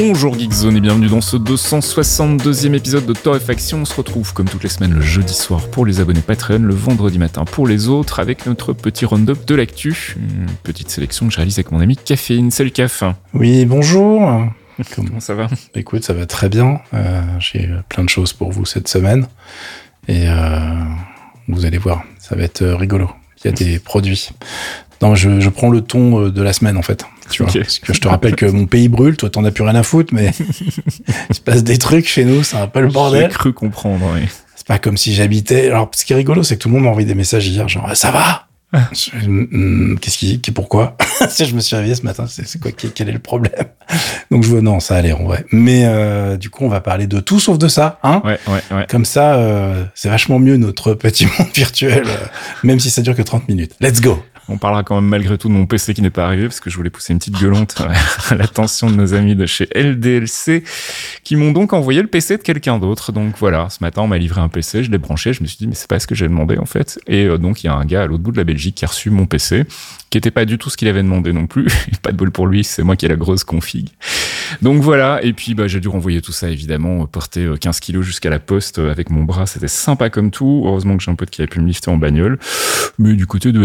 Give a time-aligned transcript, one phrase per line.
[0.00, 3.78] Bonjour Geekzone et bienvenue dans ce 262e épisode de Torréfaction.
[3.78, 6.72] On se retrouve comme toutes les semaines le jeudi soir pour les abonnés Patreon, le
[6.72, 10.14] vendredi matin pour les autres avec notre petit round-up de l'actu.
[10.16, 12.52] Une petite sélection que je réalise avec mon ami Caféine.
[12.52, 13.02] Salut Caf.
[13.34, 14.20] Oui, bonjour.
[14.94, 15.48] Comment ça va?
[15.74, 16.80] Écoute, ça va très bien.
[16.94, 19.26] Euh, J'ai plein de choses pour vous cette semaine.
[20.06, 20.84] Et euh,
[21.48, 23.10] vous allez voir, ça va être rigolo.
[23.42, 24.30] Il y a des produits.
[25.00, 27.04] Non, je, je prends le ton euh, de la semaine en fait.
[27.30, 27.58] Tu vois, Ok.
[27.60, 29.82] parce que je te rappelle que mon pays brûle, toi t'en as plus rien à
[29.82, 30.30] foutre, mais
[31.30, 33.28] il se passe des trucs chez nous, c'est un peu le J'ai bordel.
[33.28, 34.22] cru comprendre, oui.
[34.56, 35.66] C'est pas comme si j'habitais.
[35.68, 37.68] Alors, ce qui est rigolo, c'est que tout le monde m'a envoyé des messages hier,
[37.68, 38.46] genre ça va?
[38.92, 40.96] Je- hum, Qu'est-ce qui, qui- pourquoi?
[41.30, 43.52] Si je me suis réveillé ce matin, c'est quoi Quel est le problème?
[44.30, 45.44] Donc je vois non, ça allait en vrai.
[45.52, 48.76] Mais euh, du coup, on va parler de tout sauf de ça, hein Ouais, ouais,
[48.76, 48.86] ouais.
[48.88, 52.26] Comme ça, euh, c'est vachement mieux notre petit monde virtuel, euh,
[52.62, 53.74] même si ça dure que 30 minutes.
[53.80, 56.44] Let's go On parlera quand même malgré tout de mon PC qui n'est pas arrivé
[56.44, 57.82] parce que je voulais pousser une petite gueulante
[58.30, 60.64] à l'attention de nos amis de chez LDLC
[61.24, 63.12] qui m'ont donc envoyé le PC de quelqu'un d'autre.
[63.12, 65.58] Donc voilà, ce matin on m'a livré un PC, je l'ai branché, je me suis
[65.58, 66.98] dit mais c'est pas ce que j'ai demandé en fait.
[67.06, 68.88] Et donc il y a un gars à l'autre bout de la Belgique qui a
[68.88, 69.64] reçu mon PC
[70.10, 71.68] qui était pas du tout ce qu'il avait demandé non plus.
[72.02, 73.44] pas de bol pour lui, c'est moi qui ai la grosse
[73.82, 73.88] config.
[74.62, 77.80] Donc voilà, et puis bah, j'ai dû renvoyer tout ça évidemment, euh, porter euh, 15
[77.80, 80.62] kilos jusqu'à la poste euh, avec mon bras, c'était sympa comme tout.
[80.66, 82.38] Heureusement que j'ai un pote qui avait pu me lifter en bagnole.
[82.98, 83.58] Mais du côté de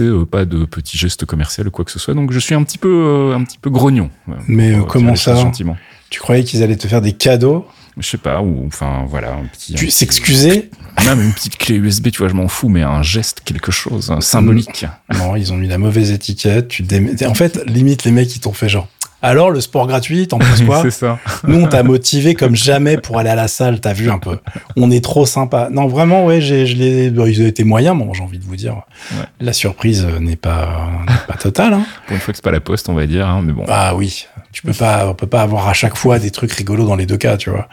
[0.00, 2.14] euh, pas de petits gestes commerciaux ou quoi que ce soit.
[2.14, 4.10] Donc je suis un petit peu, euh, un petit peu grognon.
[4.28, 5.36] euh, Mais euh, comment ça?
[5.36, 5.76] Gentiment.
[6.10, 7.66] Tu croyais qu'ils allaient te faire des cadeaux?
[7.96, 9.74] Je sais pas, ou enfin voilà, un petit.
[9.74, 10.68] Tu s'excuser?
[11.06, 14.12] Même une petite clé USB, tu vois, je m'en fous, mais un geste, quelque chose,
[14.20, 14.84] symbolique.
[15.16, 16.68] Non, ils ont mis la mauvaise étiquette.
[16.68, 18.88] Tu dé- En fait, limite, les mecs, ils t'ont fait genre.
[19.24, 21.18] Alors, le sport gratuit, t'en penses quoi c'est ça.
[21.48, 24.36] Nous, on t'a motivé comme jamais pour aller à la salle, t'as vu un peu.
[24.76, 25.68] On est trop sympa.
[25.70, 28.44] Non, vraiment, ouais, j'ai, je l'ai, bon, ils ont été moyens, bon, j'ai envie de
[28.44, 28.82] vous dire.
[29.12, 29.24] Ouais.
[29.40, 30.90] La surprise n'est pas,
[31.26, 31.86] pas totale, hein.
[32.06, 33.64] Pour une fois que c'est pas la poste, on va dire, hein, mais bon.
[33.66, 34.26] Ah oui.
[34.52, 37.06] Tu peux pas, on peut pas avoir à chaque fois des trucs rigolos dans les
[37.06, 37.66] deux cas, tu vois.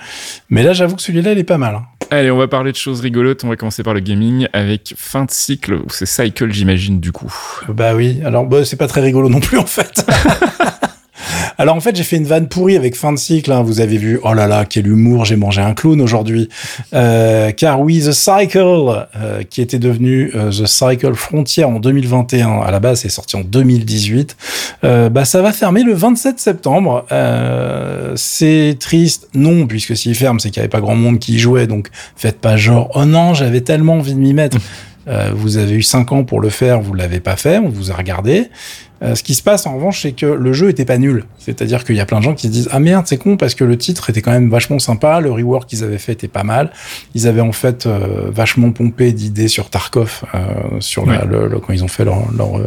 [0.50, 1.84] Mais là, j'avoue que celui-là, il est pas mal, hein.
[2.12, 3.44] Allez, on va parler de choses rigolotes.
[3.44, 7.12] On va commencer par le gaming avec fin de cycle, ou c'est cycle, j'imagine, du
[7.12, 7.34] coup.
[7.68, 8.22] Bah oui.
[8.24, 10.06] Alors, bah, c'est pas très rigolo non plus, en fait.
[11.58, 13.52] Alors en fait j'ai fait une vanne pourrie avec fin de cycle.
[13.52, 13.62] hein.
[13.62, 16.50] Vous avez vu, oh là là, quel humour, j'ai mangé un clown aujourd'hui.
[16.94, 22.62] Euh, car oui, The Cycle, euh, qui était devenu euh, The Cycle Frontier en 2021,
[22.62, 24.36] à la base c'est sorti en 2018,
[24.84, 27.06] euh, bah ça va fermer le 27 septembre.
[28.16, 31.40] C'est triste, non, puisque s'il ferme c'est qu'il y avait pas grand monde qui y
[31.40, 34.58] jouait, donc faites pas genre, oh non, j'avais tellement envie de m'y mettre.
[35.08, 37.92] Euh, vous avez eu 5 ans pour le faire, vous l'avez pas fait, on vous
[37.92, 38.50] a regardé.
[39.04, 41.26] Euh, ce qui se passe en revanche, c'est que le jeu était pas nul.
[41.40, 43.56] C'est-à-dire qu'il y a plein de gens qui se disent ah merde c'est con parce
[43.56, 46.44] que le titre était quand même vachement sympa, le rework qu'ils avaient fait était pas
[46.44, 46.72] mal.
[47.16, 50.40] Ils avaient en fait euh, vachement pompé d'idées sur Tarkov euh,
[50.80, 52.66] sur la- le, le- quand ils ont fait leur leur, euh,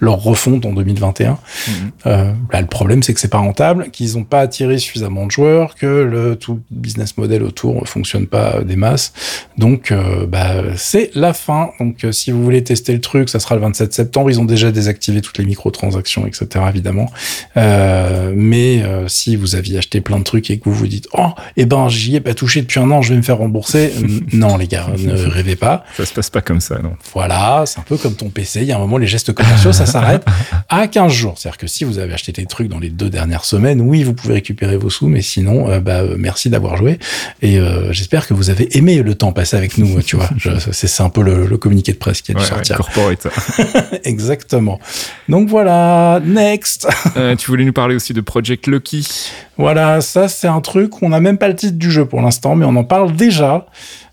[0.00, 1.30] leur refonte en 2021.
[1.68, 1.72] Mhm.
[2.06, 5.30] Euh, bah, le problème c'est que c'est pas rentable, qu'ils n'ont pas attiré suffisamment de
[5.30, 9.12] joueurs, que le tout business model autour fonctionne pas des masses.
[9.56, 11.70] Donc euh, bah, c'est la fin.
[11.78, 14.30] Donc si vous voulez tester le truc, ça sera le 27 septembre.
[14.30, 15.44] Ils ont déjà désactivé toutes les
[15.76, 16.64] microtransactions, etc.
[16.68, 17.10] Évidemment.
[17.56, 21.08] Euh, mais euh, si vous aviez acheté plein de trucs et que vous vous dites
[21.12, 23.92] oh eh ben j'y ai pas touché depuis un an, je vais me faire rembourser.
[24.32, 25.84] non les gars, ne rêvez pas.
[25.96, 26.92] Ça se passe pas comme ça, non.
[27.12, 28.60] Voilà, c'est un peu comme ton PC.
[28.62, 30.24] Il y a un moment, les gestes commerciaux, ça s'arrête
[30.68, 31.34] à 15 jours.
[31.36, 34.14] C'est-à-dire que si vous avez acheté des trucs dans les deux dernières semaines, oui, vous
[34.14, 36.98] pouvez récupérer vos sous, mais sinon, euh, bah, merci d'avoir joué.
[37.42, 37.58] Et
[37.90, 40.28] j'espère que vous avez aimé le temps passé avec nous, tu vois.
[40.72, 42.76] C'est un peu le, le communiqué de presse qui a dû Ouais, ouais, sortir.
[42.76, 43.26] corporate.
[44.04, 44.78] Exactement.
[45.28, 45.65] Donc voilà,
[46.24, 46.88] next.
[47.16, 49.30] Euh, tu voulais nous parler aussi de Project Lucky.
[49.56, 52.54] Voilà, ça c'est un truc, on n'a même pas le titre du jeu pour l'instant,
[52.54, 53.66] mais on en parle déjà.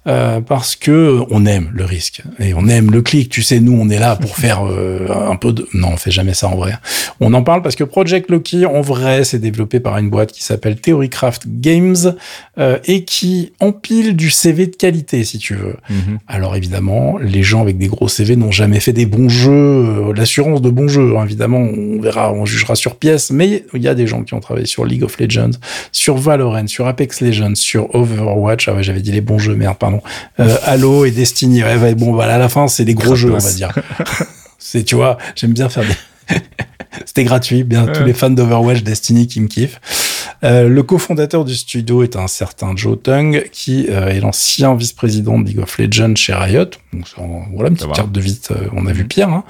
[0.07, 3.29] Euh, parce que on aime le risque et on aime le clic.
[3.29, 5.67] Tu sais, nous, on est là pour faire euh, un peu de.
[5.73, 6.73] Non, on fait jamais ça en vrai.
[7.19, 10.43] On en parle parce que Project Loki, en vrai, c'est développé par une boîte qui
[10.43, 12.15] s'appelle Theorycraft Games
[12.57, 15.75] euh, et qui empile du CV de qualité, si tu veux.
[15.89, 16.19] Mhm.
[16.27, 20.13] Alors évidemment, les gens avec des gros CV n'ont jamais fait des bons jeux, euh,
[20.13, 21.15] l'assurance de bons jeux.
[21.17, 23.31] hein, évidemment, on verra, on jugera sur pièce.
[23.31, 25.51] Mais il y a des gens qui ont travaillé sur League of Legends,
[25.91, 28.67] sur Valorant, sur Apex Legends, sur Overwatch.
[28.67, 29.92] Ah ouais, j'avais dit les bons jeux, merde, pardon.
[30.39, 31.63] Euh, Halo et Destiny.
[31.63, 33.71] Ouais, ouais, bon, voilà, à la fin, c'est des gros jeux, on va dire.
[34.59, 36.35] c'est, tu vois, j'aime bien faire des.
[37.05, 39.79] C'était gratuit, bien tous les fans d'Overwatch, Destiny qui me kiffent.
[40.43, 45.39] Euh, le cofondateur du studio est un certain Joe Tung, qui euh, est l'ancien vice-président
[45.39, 46.65] de League of Legends chez Riot.
[46.91, 47.05] Donc,
[47.53, 49.07] voilà une petite carte de vite, euh, on a vu mhm.
[49.07, 49.29] pire.
[49.29, 49.43] Hein.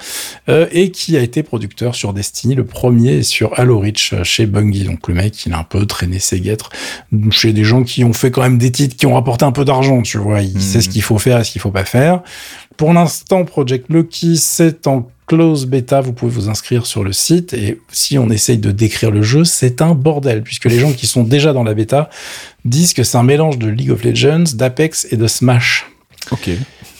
[0.70, 4.84] et qui a été producteur sur Destiny, le premier, et sur Halo Reach chez Bungie.
[4.84, 6.70] Donc le mec, il a un peu traîné ses guêtres
[7.30, 9.64] chez des gens qui ont fait quand même des titres qui ont rapporté un peu
[9.64, 10.42] d'argent, tu vois.
[10.42, 10.92] Il sait ce mhm.
[10.92, 12.22] qu'il faut faire et ce qu'il faut pas faire.
[12.76, 17.54] Pour l'instant, Project Loki, c'est en close beta, vous pouvez vous inscrire sur le site
[17.54, 21.06] et si on essaye de décrire le jeu, c'est un bordel puisque les gens qui
[21.06, 22.10] sont déjà dans la bêta
[22.64, 25.86] disent que c'est un mélange de League of Legends, d'Apex et de Smash.
[26.30, 26.50] Ok.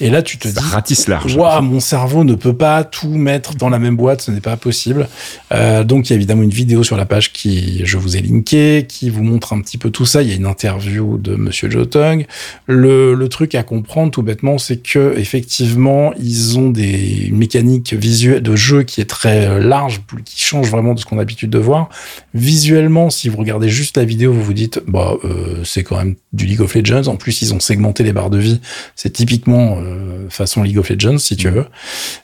[0.04, 1.34] Et là, tu te ça dis, ratisse large.
[1.34, 4.58] Waouh, mon cerveau ne peut pas tout mettre dans la même boîte, ce n'est pas
[4.58, 5.08] possible.
[5.50, 8.20] Euh, donc, il y a évidemment une vidéo sur la page qui, je vous ai
[8.20, 10.20] linké, qui vous montre un petit peu tout ça.
[10.20, 12.26] Il y a une interview de Monsieur Jotong.
[12.66, 18.42] Le, le truc à comprendre, tout bêtement, c'est que effectivement, ils ont des mécaniques visuelles
[18.42, 21.48] de jeu qui est très euh, large, qui change vraiment de ce qu'on a l'habitude
[21.48, 21.88] de voir.
[22.34, 26.16] Visuellement, si vous regardez juste la vidéo, vous vous dites, bah, euh, c'est quand même
[26.34, 27.06] du League of Legends.
[27.06, 28.60] En plus, ils ont segmenté les barres de vie.
[28.96, 29.93] C'est typiquement euh,
[30.28, 31.66] façon League of Legends, si tu veux.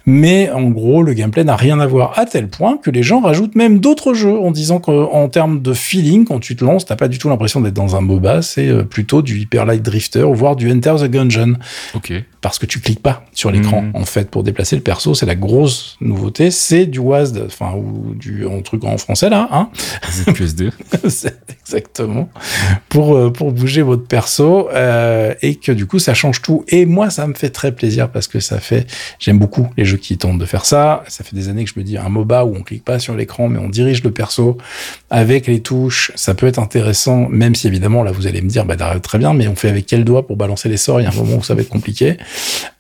[0.07, 3.21] Mais en gros, le gameplay n'a rien à voir à tel point que les gens
[3.21, 6.97] rajoutent même d'autres jeux en disant qu'en termes de feeling, quand tu te lances, t'as
[6.97, 10.27] pas du tout l'impression d'être dans un MOBA, c'est euh, plutôt du Hyper Light Drifter,
[10.33, 11.55] voire du Enter the Gungeon.
[11.95, 12.13] Ok.
[12.41, 13.83] Parce que tu cliques pas sur l'écran.
[13.83, 13.91] Mhm.
[13.95, 16.51] En fait, pour déplacer le perso, c'est la grosse nouveauté.
[16.51, 19.69] C'est du WASD, enfin, ou du, en truc en français, là, hein.
[20.11, 20.71] ZQSD.
[21.63, 22.29] exactement.
[22.89, 26.65] Pour, euh, pour bouger votre perso, et que du coup, ça change tout.
[26.69, 28.87] Et moi, ça me fait très plaisir parce que ça fait,
[29.19, 31.05] j'aime beaucoup les jeux qui tentent de faire ça.
[31.09, 33.15] Ça fait des années que je me dis un MOBA où on clique pas sur
[33.15, 34.59] l'écran mais on dirige le perso
[35.11, 38.65] avec les touches, ça peut être intéressant, même si évidemment là vous allez me dire
[38.65, 41.01] bah très bien, mais on fait avec quel doigt pour balancer les sorts?
[41.01, 42.17] Il y a un moment où ça va être compliqué.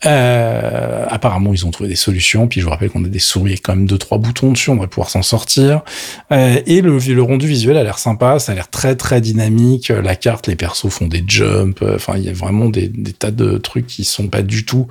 [0.06, 2.48] Euh, apparemment ils ont trouvé des solutions.
[2.48, 4.70] Puis je vous rappelle qu'on a des souris et quand même deux trois boutons dessus,
[4.70, 5.82] on va pouvoir s'en sortir.
[6.32, 9.88] Euh, et le, le rendu visuel a l'air sympa, ça a l'air très très dynamique.
[9.88, 11.82] La carte, les persos font des jumps.
[11.94, 14.86] Enfin il y a vraiment des, tas de trucs qui sont pas du tout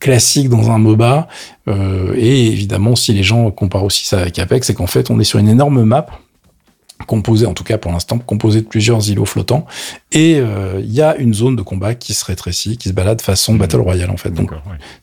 [0.00, 1.28] classique dans un MOBA.
[1.68, 5.18] Euh, et évidemment, si les gens comparent aussi ça avec Apex, c'est qu'en fait, on
[5.18, 6.06] est sur une énorme map
[7.06, 9.66] composé, en tout cas pour l'instant, composé de plusieurs îlots flottants.
[10.12, 13.20] Et euh, il y a une zone de combat qui se rétrécit, qui se balade
[13.20, 13.58] façon mmh.
[13.58, 14.30] Battle Royale en fait.
[14.30, 14.50] Donc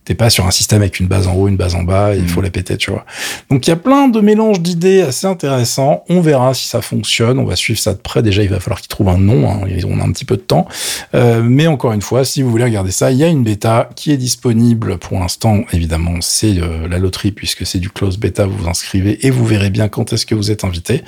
[0.06, 2.24] t'es pas sur un système avec une base en haut, une base en bas, il
[2.24, 2.28] mmh.
[2.28, 3.06] faut la péter, tu vois.
[3.50, 6.04] Donc il y a plein de mélanges d'idées assez intéressants.
[6.10, 7.40] On verra si ça fonctionne.
[7.40, 8.22] On va suivre ça de près.
[8.22, 9.50] Déjà, il va falloir qu'ils trouvent un nom.
[9.50, 9.68] Hein.
[9.88, 10.68] On a un petit peu de temps.
[11.16, 13.90] Euh, mais encore une fois, si vous voulez regarder ça, il y a une bêta
[13.96, 15.62] qui est disponible pour l'instant.
[15.72, 18.46] Évidemment, c'est euh, la loterie puisque c'est du close bêta.
[18.46, 21.04] Vous vous inscrivez et vous verrez bien quand est-ce que vous êtes invité.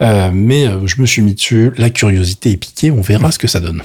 [0.00, 1.72] Euh, mais euh, je me suis mis dessus.
[1.76, 2.90] La curiosité est piquée.
[2.90, 3.82] On verra ce que ça donne.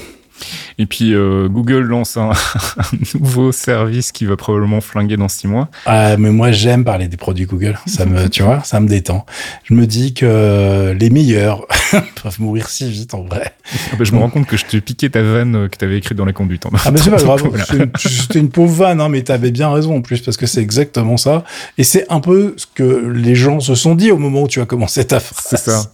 [0.78, 2.32] Et puis euh, Google lance un,
[3.20, 5.70] nouveau service qui va probablement flinguer dans six mois.
[5.86, 7.78] Ah, mais moi j'aime parler des produits Google.
[7.86, 9.26] Ça me, tu vois, ça me détend.
[9.64, 11.66] Je me dis que les meilleurs
[12.24, 13.54] peuvent mourir si vite en vrai.
[13.92, 15.86] Ah bah, je me rends compte que je te piquais ta vanne euh, que tu
[15.86, 16.66] avais écrite dans la conduite.
[16.86, 17.42] Ah mais c'est pas grave.
[17.98, 20.62] C'était une pauvre vanne, hein, mais tu avais bien raison en plus parce que c'est
[20.62, 21.44] exactement ça.
[21.78, 24.62] Et c'est un peu ce que les gens se sont dit au moment où tu
[24.62, 25.46] as commencé ta phrase.
[25.50, 25.92] C'est ça.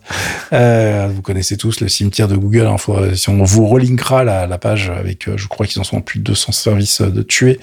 [0.53, 2.67] Euh, vous connaissez tous le cimetière de Google.
[2.67, 2.77] Hein,
[3.15, 6.19] si on vous relinkera la, la page avec, euh, je crois qu'ils en sont plus
[6.19, 7.59] de 200 services euh, de tuer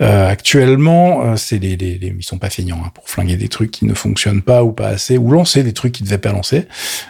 [0.00, 1.36] euh, actuellement.
[1.36, 4.42] c'est les, les, ils sont pas feignants hein, pour flinguer des trucs qui ne fonctionnent
[4.42, 6.66] pas ou pas assez, ou lancer des trucs qui devaient pas lancer.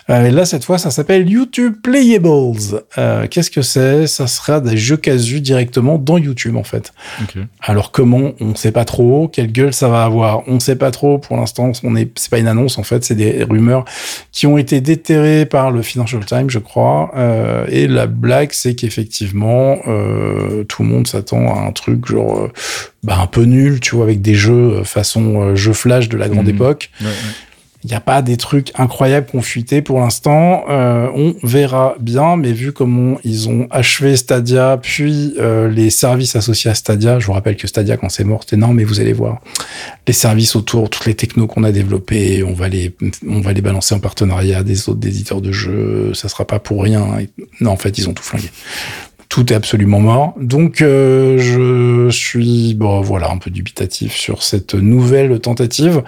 [0.08, 2.82] et là, cette fois, ça s'appelle YouTube Playables.
[3.30, 4.06] Qu'est-ce que c'est?
[4.06, 6.92] Ça sera des jeux casus directement dans YouTube en fait.
[7.60, 8.32] Alors comment?
[8.40, 9.28] On sait pas trop.
[9.28, 10.42] Quelle gueule ça va avoir?
[10.48, 11.18] On sait pas trop.
[11.18, 13.84] Pour l'instant, on est, c'est pas une annonce en fait, c'est des rumeurs
[14.32, 17.12] qui ont été déterrées par le Financial Times, je crois.
[17.68, 19.05] et la blague, c'est qu'effectivement
[19.86, 22.52] euh, tout le monde s'attend à un truc genre euh,
[23.02, 26.28] bah, un peu nul, tu vois, avec des jeux euh, façon jeu flash de la
[26.28, 26.50] grande mmh.
[26.50, 26.90] époque.
[27.86, 29.42] Il n'y a pas des trucs incroyables qu'on
[29.84, 30.64] pour l'instant.
[30.68, 35.34] on verra bien, mais vu comment ils ont achevé Stadia, puis
[35.70, 38.76] les services associés à Stadia, je vous rappelle que Stadia, quand c'est mort, c'était énorme,
[38.76, 39.40] mais vous allez voir.
[40.08, 42.94] Les services autour, toutes les technos qu'on a développés, on va les,
[43.28, 46.12] on va les balancer en partenariat des autres éditeurs de jeux.
[46.14, 47.06] Ça sera pas pour rien.
[47.60, 48.50] Non, en fait, ils ont tout flingué
[49.36, 50.32] tout est absolument mort.
[50.40, 56.02] Donc euh, je suis bon voilà un peu dubitatif sur cette nouvelle tentative.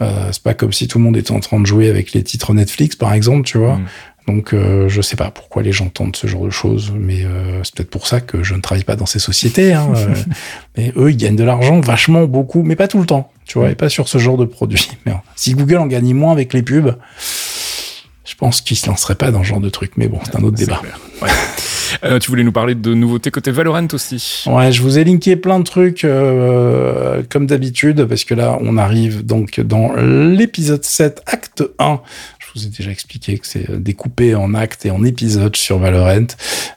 [0.00, 2.22] Euh, c'est pas comme si tout le monde était en train de jouer avec les
[2.22, 3.78] titres Netflix par exemple, tu vois.
[3.78, 3.86] Mm.
[4.28, 7.64] Donc euh, je sais pas pourquoi les gens tentent ce genre de choses, mais euh,
[7.64, 9.72] c'est peut-être pour ça que je ne travaille pas dans ces sociétés.
[9.72, 10.14] Hein, euh.
[10.76, 13.70] mais eux, ils gagnent de l'argent vachement beaucoup, mais pas tout le temps, tu vois,
[13.70, 14.88] et pas sur ce genre de produit.
[15.04, 16.96] Mais si Google en gagne moins avec les pubs,
[18.24, 19.94] je pense qu'ils se lanceraient pas dans ce genre de truc.
[19.96, 20.80] Mais bon, c'est un autre débat.
[22.04, 24.44] Euh, tu voulais nous parler de nouveautés côté Valorant aussi.
[24.46, 28.76] Ouais, je vous ai linké plein de trucs euh, comme d'habitude parce que là, on
[28.76, 32.00] arrive donc dans l'épisode 7, acte 1.
[32.54, 35.78] Je vous ai déjà expliqué que c'est euh, découpé en actes et en épisodes sur
[35.78, 36.26] Valorant.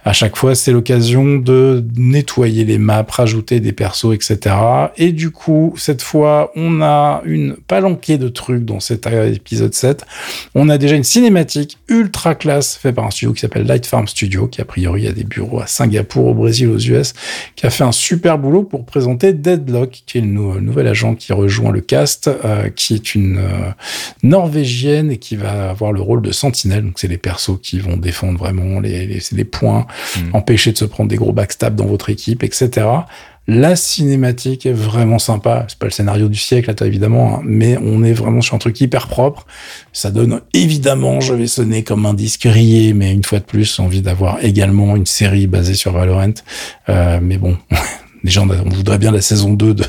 [0.04, 4.56] À chaque fois, c'est l'occasion de nettoyer les maps, rajouter des persos, etc.
[4.98, 10.06] Et du coup, cette fois, on a une palanquée de trucs dans cet épisode 7.
[10.56, 14.08] On a déjà une cinématique ultra classe faite par un studio qui s'appelle Light Farm
[14.08, 17.14] Studio, qui a priori a des bureaux à Singapour, au Brésil, aux US,
[17.56, 21.32] qui a fait un super boulot pour présenter Deadlock, qui est le nouvel agent qui
[21.32, 23.72] rejoint le cast, euh, qui est une euh,
[24.24, 26.84] norvégienne et qui va avoir le rôle de sentinelle.
[26.84, 29.86] Donc c'est les persos qui vont défendre vraiment les, les, les points,
[30.18, 30.36] hmm.
[30.36, 32.88] empêcher de se prendre des gros backstabs dans votre équipe, etc.
[33.48, 35.66] La cinématique est vraiment sympa.
[35.68, 38.60] C'est pas le scénario du siècle, là, évidemment, hein, mais on est vraiment sur un
[38.60, 39.48] truc hyper propre.
[39.94, 43.80] Ça donne évidemment, je vais sonner comme un disque rayé, mais une fois de plus,
[43.80, 46.34] envie d'avoir également une série basée sur Valorant.
[46.90, 47.58] Euh, mais bon,
[48.24, 49.86] déjà, on, voudrait bien la saison 2 de,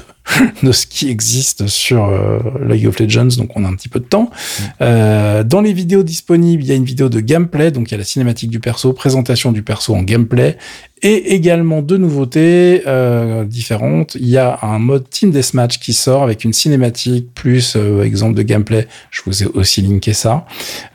[0.63, 4.01] de ce qui existe sur euh, League of Legends, donc on a un petit peu
[4.01, 4.31] de temps.
[4.31, 4.63] Mm.
[4.81, 7.95] Euh, dans les vidéos disponibles, il y a une vidéo de gameplay, donc il y
[7.95, 10.57] a la cinématique du perso, présentation du perso en gameplay,
[11.03, 14.15] et également deux nouveautés euh, différentes.
[14.15, 18.35] Il y a un mode Team Deathmatch qui sort avec une cinématique plus euh, exemple
[18.35, 18.87] de gameplay.
[19.11, 20.47] Je vous ai aussi linké ça.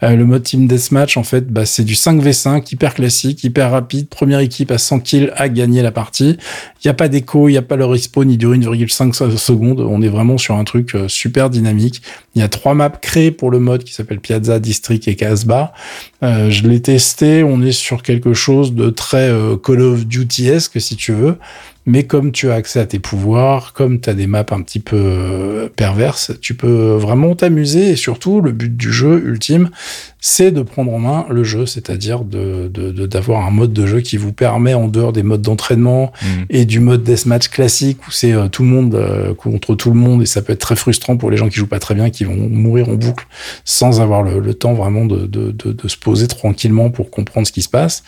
[0.03, 4.07] Euh, le mode Team Deathmatch, en fait, bah, c'est du 5v5 hyper classique, hyper rapide.
[4.07, 6.37] Première équipe à 100 kills à gagner la partie.
[6.83, 9.81] Il n'y a pas d'écho, il n'y a pas le respawn, il dure 1,5 secondes.
[9.81, 12.01] On est vraiment sur un truc euh, super dynamique.
[12.35, 15.73] Il y a trois maps créées pour le mode qui s'appelle Piazza, District et Casbah.
[16.23, 20.81] Euh, je l'ai testé, on est sur quelque chose de très euh, Call of Duty-esque
[20.81, 21.37] si tu veux.
[21.89, 24.81] Mais comme tu as accès à tes pouvoirs, comme tu as des maps un petit
[24.81, 29.69] peu euh, perverses, tu peux vraiment t'amuser et surtout le but du jeu ultime,
[30.19, 32.67] c'est de prendre en main le jeu, c'est-à-dire de,
[33.05, 36.25] d'avoir un mode de jeu qui vous permet en dehors des modes d'entraînement mmh.
[36.49, 40.25] et du mode deathmatch classique où c'est tout le monde contre tout le monde et
[40.25, 42.35] ça peut être très frustrant pour les gens qui jouent pas très bien, qui vont
[42.35, 43.27] mourir en boucle
[43.63, 47.67] sans avoir le, temps vraiment de, de, se poser tranquillement pour comprendre ce qui se
[47.67, 48.01] passe.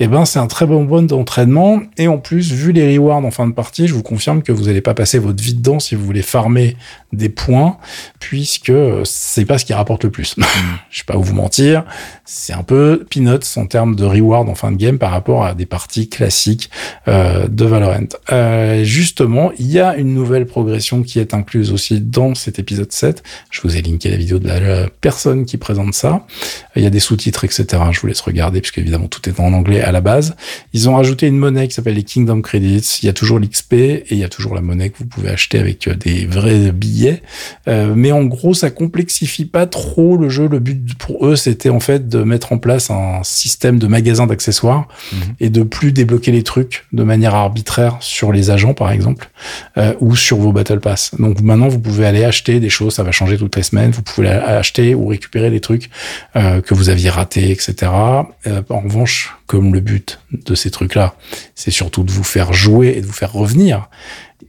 [0.00, 3.24] Et eh ben c'est un très bon mode d'entraînement et en plus vu les rewards
[3.24, 5.78] en fin de partie, je vous confirme que vous n'allez pas passer votre vie dedans
[5.78, 6.76] si vous voulez farmer
[7.12, 7.76] des points,
[8.18, 8.72] puisque
[9.04, 10.34] c'est pas ce qui rapporte le plus.
[10.90, 11.84] je vais pas vous mentir,
[12.24, 15.54] c'est un peu peanuts en termes de reward en fin de game par rapport à
[15.54, 16.70] des parties classiques
[17.06, 18.08] euh, de Valorant.
[18.32, 22.90] Euh, justement, il y a une nouvelle progression qui est incluse aussi dans cet épisode
[22.90, 23.22] 7.
[23.50, 26.26] Je vous ai linké la vidéo de la, personne qui présente ça.
[26.74, 27.66] Il y a des sous-titres, etc.
[27.92, 30.36] Je vous laisse regarder, puisque évidemment tout est en anglais à la base.
[30.72, 32.98] Ils ont rajouté une monnaie qui s'appelle les Kingdom Credits.
[33.02, 35.28] Il y a toujours l'XP et il y a toujours la monnaie que vous pouvez
[35.28, 37.22] acheter avec euh, des vrais billets.
[37.68, 40.48] Euh, mais en gros, ça complexifie pas trop le jeu.
[40.48, 44.26] Le but pour eux, c'était en fait de mettre en place un système de magasin
[44.26, 45.18] d'accessoires mhm.
[45.40, 49.30] et de plus débloquer les trucs de manière arbitraire sur les agents, par exemple,
[49.78, 51.14] euh, ou sur vos Battle Pass.
[51.18, 53.90] Donc maintenant, vous pouvez aller acheter des choses, ça va changer toutes les semaines.
[53.90, 55.90] Vous pouvez acheter ou récupérer des trucs
[56.34, 57.90] que vous aviez ratés, etc.
[57.92, 61.14] en revanche, comme le but de ces trucs-là,
[61.54, 63.88] c'est surtout de vous faire jouer et de vous faire revenir.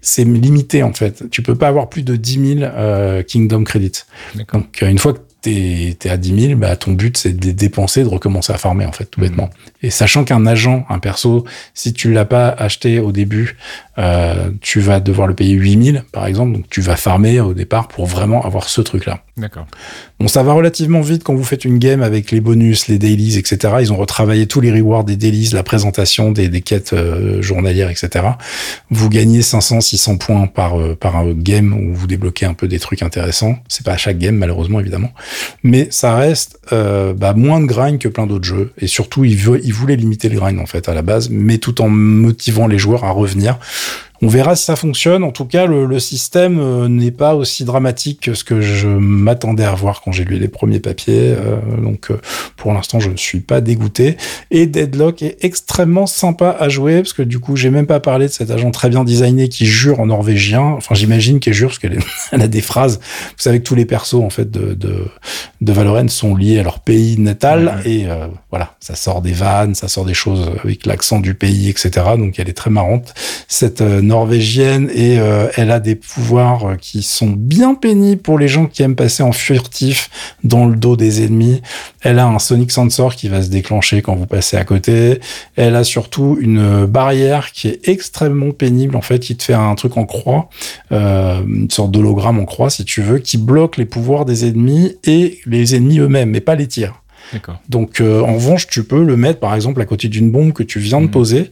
[0.02, 1.30] C'est limité en fait.
[1.32, 4.04] Tu peux pas avoir plus de 10 000 euh, Kingdom Credits.
[4.54, 7.52] Donc euh, une fois que t'es es à 10 000, bah, ton but c'est de
[7.52, 9.24] dépenser, de recommencer à farmer en fait, tout mmh.
[9.24, 9.50] bêtement.
[9.84, 13.58] Et sachant qu'un agent, un perso, si tu l'as pas acheté au début,
[13.98, 17.88] euh, tu vas devoir le payer 8000 par exemple, donc tu vas farmer au départ
[17.88, 19.22] pour vraiment avoir ce truc-là.
[19.38, 19.68] D'accord.
[20.20, 23.38] Bon, ça va relativement vite quand vous faites une game avec les bonus, les dailies,
[23.38, 23.76] etc.
[23.82, 27.90] Ils ont retravaillé tous les rewards des dailies, la présentation des, des quêtes euh, journalières,
[27.90, 28.26] etc.
[28.90, 32.68] Vous gagnez 500, 600 points par euh, par un game où vous débloquez un peu
[32.68, 33.58] des trucs intéressants.
[33.68, 35.12] C'est pas à chaque game malheureusement évidemment,
[35.64, 38.72] mais ça reste euh, bah, moins de grind que plein d'autres jeux.
[38.80, 41.90] Et surtout, ils voulaient limiter le grind en fait à la base, mais tout en
[41.90, 43.58] motivant les joueurs à revenir
[44.22, 45.24] on verra si ça fonctionne.
[45.24, 49.64] En tout cas, le, système euh, n'est pas aussi dramatique que ce que je m'attendais
[49.64, 51.34] à voir quand j'ai lu les premiers papiers.
[51.38, 52.20] Euh, donc, euh,
[52.58, 54.18] pour l'instant, je ne suis pas dégoûté.
[54.52, 58.28] Et Deadlock est extrêmement sympa à jouer parce que du coup, j'ai même pas parlé
[58.28, 60.62] de cet agent très bien designé qui jure en norvégien.
[60.62, 62.00] Enfin, j'imagine qu'elle jure parce qu'elle
[62.42, 63.00] a des phrases.
[63.00, 65.06] Vous savez que tous les persos en fait de de,
[65.62, 68.06] de Valorant sont liés à leur pays natal et
[68.50, 71.92] voilà, ça sort des vannes, ça sort des choses avec l'accent du pays, etc.
[72.18, 73.14] Donc, elle est très marrante
[73.48, 78.48] cette norvégienne et euh, elle a des pouvoirs euh, qui sont bien pénibles pour les
[78.48, 80.10] gens qui aiment passer en furtif
[80.44, 81.62] dans le dos des ennemis.
[82.02, 85.20] Elle a un sonic sensor qui va se déclencher quand vous passez à côté.
[85.56, 89.76] Elle a surtout une barrière qui est extrêmement pénible en fait, qui te fait un
[89.76, 90.50] truc en croix,
[90.92, 94.96] euh, une sorte d'hologramme en croix si tu veux, qui bloque les pouvoirs des ennemis
[95.04, 97.02] et les ennemis eux-mêmes, mais pas les tirs.
[97.70, 100.64] Donc, euh, en revanche, tu peux le mettre, par exemple, à côté d'une bombe que
[100.64, 101.12] tu viens de Mhm.
[101.12, 101.52] poser.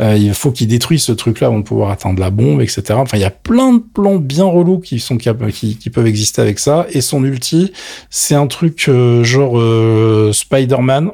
[0.00, 2.82] Euh, il faut qu'il détruise ce truc-là avant de pouvoir atteindre la bombe, etc.
[2.92, 6.40] Enfin, il y a plein de plans bien relous qui sont qui, qui peuvent exister
[6.42, 6.86] avec ça.
[6.92, 7.72] Et son ulti,
[8.10, 11.10] c'est un truc euh, genre euh, Spider-Man.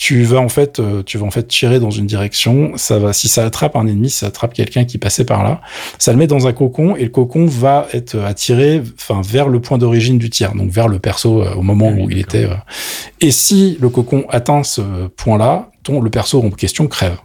[0.00, 2.72] Tu vas en fait, euh, tu vas en fait tirer dans une direction.
[2.76, 5.60] Ça va, si ça attrape un ennemi, si ça attrape quelqu'un qui passait par là,
[5.98, 9.60] ça le met dans un cocon et le cocon va être attiré, enfin, vers le
[9.60, 12.18] point d'origine du tir, donc vers le perso euh, au moment Ah oui, où il
[12.18, 12.46] était.
[12.46, 12.54] euh.
[13.20, 14.80] Et si le cocon atteint ce
[15.18, 17.18] point-là, ton le perso en question crève.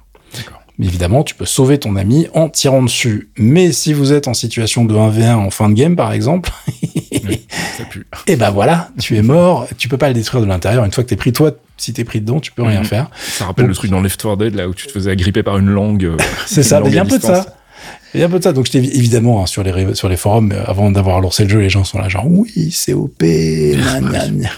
[0.79, 3.29] Évidemment, tu peux sauver ton ami en tirant dessus.
[3.37, 6.51] Mais si vous êtes en situation de 1v1 en fin de game, par exemple,
[7.27, 7.45] Oui,
[7.77, 8.05] ça pue.
[8.27, 10.83] et ben voilà, tu es mort, tu peux pas le détruire de l'intérieur.
[10.85, 12.85] Une fois que t'es pris, toi, si t'es pris dedans, tu peux rien Mhm.
[12.85, 13.09] faire.
[13.17, 15.41] Ça rappelle Donc- le truc dans Left 4 Dead, là, où tu te faisais agripper
[15.43, 16.03] par une langue.
[16.05, 17.45] euh, C'est ça, il y a un peu de ça.
[18.13, 18.53] Il y a un peu de ça.
[18.53, 21.69] Donc, évidemment, hein, sur les, sur les forums, euh, avant d'avoir lancé le jeu, les
[21.69, 24.49] gens sont là, genre, oui, c'est OP, gna.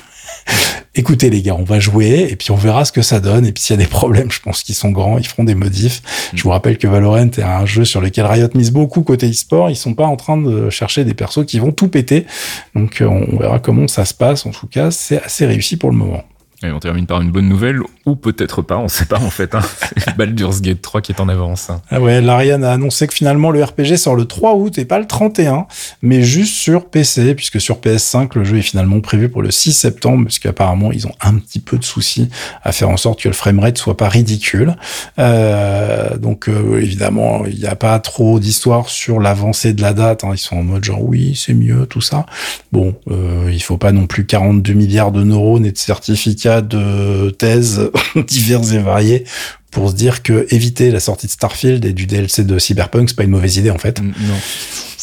[1.00, 3.46] Écoutez, les gars, on va jouer, et puis on verra ce que ça donne.
[3.46, 5.54] Et puis, s'il y a des problèmes, je pense qu'ils sont grands, ils feront des
[5.54, 6.02] modifs.
[6.34, 9.70] Je vous rappelle que Valorant est un jeu sur lequel Riot mise beaucoup côté e-sport.
[9.70, 12.26] Ils sont pas en train de chercher des persos qui vont tout péter.
[12.74, 14.48] Donc, euh, on verra comment ça se passe.
[14.48, 16.24] En tout cas, c'est assez réussi pour le moment.
[16.64, 19.54] Et on termine par une bonne nouvelle, ou peut-être pas, on sait pas en fait.
[19.54, 19.60] Hein.
[19.98, 21.70] C'est Baldur's Gate 3 qui est en avance.
[21.70, 21.82] hein.
[21.92, 24.98] Ah ouais, l'Ariane a annoncé que finalement le RPG sort le 3 août et pas
[24.98, 25.68] le 31,
[26.02, 29.72] mais juste sur PC, puisque sur PS5, le jeu est finalement prévu pour le 6
[29.74, 32.30] septembre, parce qu'apparemment, ils ont un petit peu de soucis
[32.64, 34.76] à faire en sorte que le framerate soit pas ridicule.
[35.20, 40.24] Euh, donc, euh, évidemment, il n'y a pas trop d'histoire sur l'avancée de la date.
[40.24, 40.30] hein.
[40.34, 42.26] Ils sont en mode genre, oui, c'est mieux, tout ça.
[42.72, 47.30] Bon, euh, il faut pas non plus 42 milliards de neurones et de certificats de
[47.30, 47.90] thèses
[48.28, 49.24] divers et variés
[49.72, 53.16] pour se dire que éviter la sortie de Starfield et du DLC de Cyberpunk, c'est
[53.16, 54.02] pas une mauvaise idée en fait.
[54.02, 54.34] Mm, Non.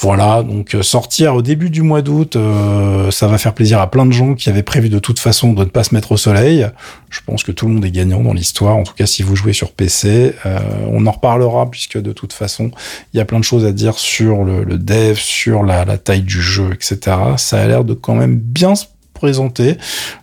[0.00, 3.90] Voilà, donc euh, sortir au début du mois d'août, euh, ça va faire plaisir à
[3.90, 6.16] plein de gens qui avaient prévu de toute façon de ne pas se mettre au
[6.16, 6.66] soleil.
[7.10, 8.76] Je pense que tout le monde est gagnant dans l'histoire.
[8.76, 10.58] En tout cas, si vous jouez sur PC, euh,
[10.90, 12.72] on en reparlera puisque de toute façon,
[13.12, 15.96] il y a plein de choses à dire sur le, le dev, sur la, la
[15.96, 17.16] taille du jeu, etc.
[17.36, 18.86] Ça a l'air de quand même bien se
[19.25, 19.76] présenter.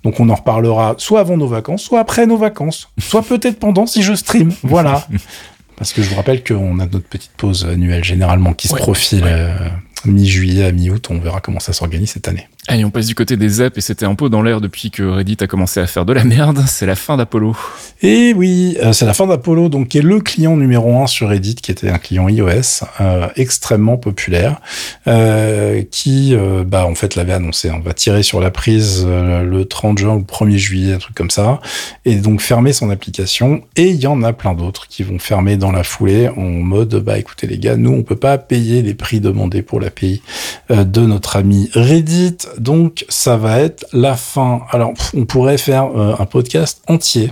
[0.03, 3.86] Donc on en reparlera soit avant nos vacances, soit après nos vacances, soit peut-être pendant
[3.88, 4.53] si je stream.
[4.63, 5.08] Voilà.
[5.77, 9.24] Parce que je vous rappelle qu'on a notre petite pause annuelle généralement qui se profile
[9.24, 9.31] Ouais.
[9.31, 9.70] euh,
[10.05, 11.08] mi-juillet à mi-août.
[11.10, 12.48] On verra comment ça s'organise cette année.
[12.73, 15.37] On passe du côté des apps et c'était un peu dans l'air depuis que Reddit
[15.41, 16.63] a commencé à faire de la merde.
[16.67, 17.55] C'est la fin d'Apollo.
[18.01, 21.29] Et oui, euh, c'est la fin d'Apollo, donc qui est le client numéro un sur
[21.29, 24.59] Reddit, qui était un client iOS euh, extrêmement populaire,
[25.05, 27.69] euh, qui, bah, en fait, l'avait annoncé.
[27.69, 31.15] On va tirer sur la prise le 30 juin ou le 1er juillet, un truc
[31.15, 31.59] comme ça,
[32.05, 33.61] et donc fermer son application.
[33.75, 36.96] Et il y en a plein d'autres qui vont fermer dans la foulée en mode,
[36.96, 40.24] bah, écoutez les gars, nous, on peut pas payer les prix demandés pour l'API
[40.69, 44.61] de notre ami Reddit, donc ça va être la fin.
[44.69, 47.31] Alors, on pourrait faire euh, un podcast entier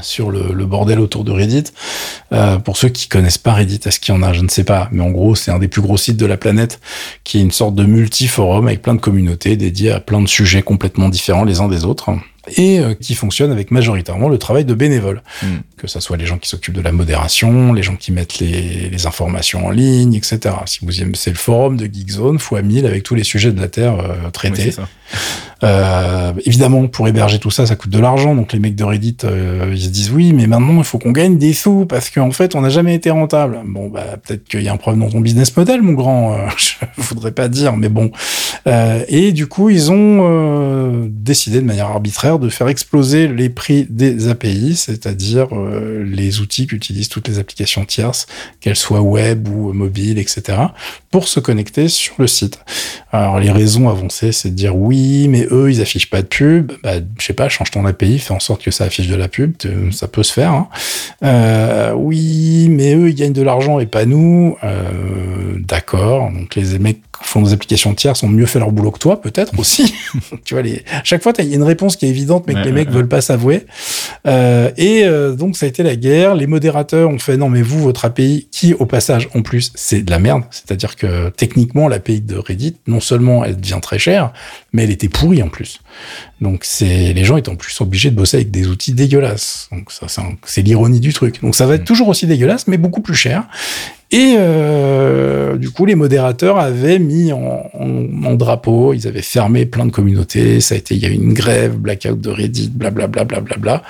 [0.00, 1.64] sur le, le bordel autour de Reddit.
[2.32, 4.32] Euh, pour ceux qui connaissent pas Reddit, est-ce qu'il y en a?
[4.32, 4.88] Je ne sais pas.
[4.92, 6.80] Mais en gros, c'est un des plus gros sites de la planète
[7.24, 10.62] qui est une sorte de multi-forum avec plein de communautés dédiées à plein de sujets
[10.62, 12.10] complètement différents les uns des autres
[12.56, 15.22] et euh, qui fonctionne avec majoritairement le travail de bénévoles.
[15.42, 15.46] Mm.
[15.76, 18.90] Que ce soit les gens qui s'occupent de la modération, les gens qui mettent les,
[18.90, 20.54] les informations en ligne, etc.
[20.66, 23.60] Si vous aimez, c'est le forum de Geekzone fois 1000 avec tous les sujets de
[23.60, 24.72] la Terre euh, traités.
[25.64, 28.34] Euh, évidemment, pour héberger tout ça, ça coûte de l'argent.
[28.34, 31.10] Donc les mecs de Reddit, euh, ils se disent oui, mais maintenant il faut qu'on
[31.10, 33.58] gagne des sous parce qu'en fait, on n'a jamais été rentable.
[33.66, 36.34] Bon, bah peut-être qu'il y a un problème dans ton business model, mon grand.
[36.34, 38.10] Euh, je voudrais pas dire, mais bon.
[39.08, 44.28] Et du coup, ils ont décidé de manière arbitraire de faire exploser les prix des
[44.28, 48.26] API, c'est-à-dire euh, les outils qu'utilisent toutes les applications tierces,
[48.60, 50.58] qu'elles soient web ou mobiles, etc.,
[51.10, 52.58] pour se connecter sur le site.
[53.12, 56.72] Alors les raisons avancées, c'est de dire oui, mais eux, ils affichent pas de pub.
[56.82, 59.28] Bah, je sais pas, change ton API, fais en sorte que ça affiche de la
[59.28, 60.52] pub, te- ça peut se faire.
[60.52, 60.68] hein.
[61.24, 64.56] Euh, oui, mais eux, ils gagnent de l'argent et pas nous.
[64.64, 66.30] Euh, D'accord.
[66.32, 69.52] Donc les mecs font des applications tierces ont mieux fait leur boulot que toi, peut-être
[69.58, 69.94] aussi.
[70.44, 70.84] tu vois, les...
[70.92, 72.70] à chaque fois, il y a une réponse qui est évidente, mais que Ouais, les
[72.70, 72.94] ouais, mecs ouais.
[72.94, 73.66] veulent pas s'avouer.
[74.26, 76.34] Euh, et euh, donc ça a été la guerre.
[76.34, 80.02] Les modérateurs ont fait non mais vous votre API qui au passage en plus c'est
[80.02, 80.42] de la merde.
[80.50, 84.32] C'est-à-dire que techniquement l'API de Reddit non seulement elle devient très chère,
[84.72, 85.80] mais elle était pourrie en plus.
[86.40, 89.68] Donc c'est les gens étaient en plus obligés de bosser avec des outils dégueulasses.
[89.72, 91.40] Donc ça c'est un- c'est l'ironie du truc.
[91.42, 91.84] Donc ça va être Mm.
[91.84, 93.44] toujours aussi dégueulasse mais beaucoup plus cher.
[94.10, 99.84] Et euh, du coup, les modérateurs avaient mis en, en, drapeau, ils avaient fermé plein
[99.84, 100.60] de communautés.
[100.60, 103.56] Ça a été, il y a eu une grève, blackout de Reddit, blablabla, bla, bla,
[103.56, 103.82] bla, bla.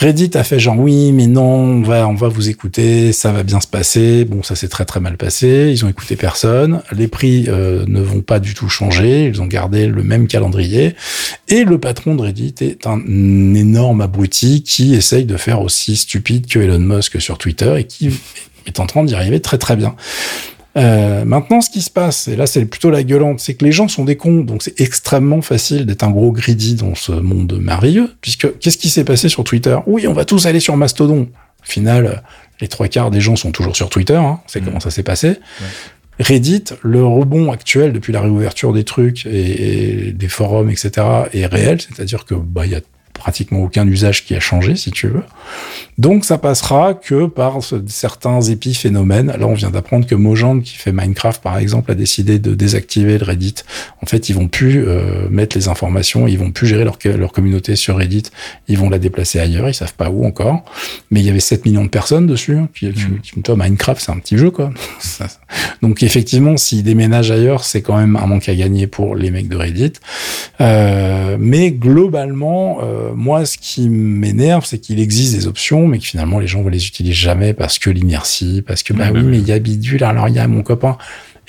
[0.00, 3.42] Reddit a fait genre oui, mais non, on va, on va vous écouter, ça va
[3.42, 4.24] bien se passer.
[4.24, 5.70] Bon, ça s'est très très mal passé.
[5.72, 6.82] Ils ont écouté personne.
[6.92, 9.26] Les prix euh, ne vont pas du tout changer.
[9.26, 10.94] Ils ont gardé le même calendrier.
[11.48, 13.00] Et le patron de Reddit est un
[13.54, 18.10] énorme abruti qui essaye de faire aussi stupide que Elon Musk sur Twitter et qui
[18.68, 19.94] est en train d'y arriver très très bien.
[20.76, 23.72] Euh, maintenant, ce qui se passe, et là c'est plutôt la gueulante, c'est que les
[23.72, 27.58] gens sont des cons, donc c'est extrêmement facile d'être un gros greedy dans ce monde
[27.60, 29.76] merveilleux, puisque qu'est-ce qui s'est passé sur Twitter?
[29.86, 31.22] Oui, on va tous aller sur Mastodon.
[31.22, 32.22] Au final,
[32.60, 34.64] les trois quarts des gens sont toujours sur Twitter, hein, c'est mmh.
[34.64, 35.38] comment ça s'est passé.
[36.20, 41.46] Reddit, le rebond actuel depuis la réouverture des trucs et, et des forums, etc., est
[41.46, 42.80] réel, c'est-à-dire que bah il y a
[43.18, 45.22] pratiquement aucun usage qui a changé, si tu veux.
[45.98, 49.26] Donc ça passera que par certains épiphénomènes.
[49.38, 53.18] Là, on vient d'apprendre que Mojang, qui fait Minecraft par exemple, a décidé de désactiver
[53.18, 53.56] le Reddit.
[54.02, 57.32] En fait, ils vont plus euh, mettre les informations, ils vont plus gérer leur, leur
[57.32, 58.24] communauté sur Reddit.
[58.68, 60.64] Ils vont la déplacer ailleurs, ils savent pas où encore.
[61.10, 62.58] Mais il y avait 7 millions de personnes dessus.
[62.72, 63.42] Puis, mmh.
[63.42, 64.72] toi, Minecraft, c'est un petit jeu, quoi.
[65.82, 69.48] Donc effectivement, s'ils déménagent ailleurs, c'est quand même un manque à gagner pour les mecs
[69.48, 69.94] de Reddit.
[70.60, 76.04] Euh, mais globalement, euh, moi, ce qui m'énerve, c'est qu'il existe des options, mais que
[76.04, 79.38] finalement, les gens ne les utilisent jamais parce que l'inertie, parce que, bah oui, mais
[79.38, 80.96] il y a bidule, alors il y a mon copain.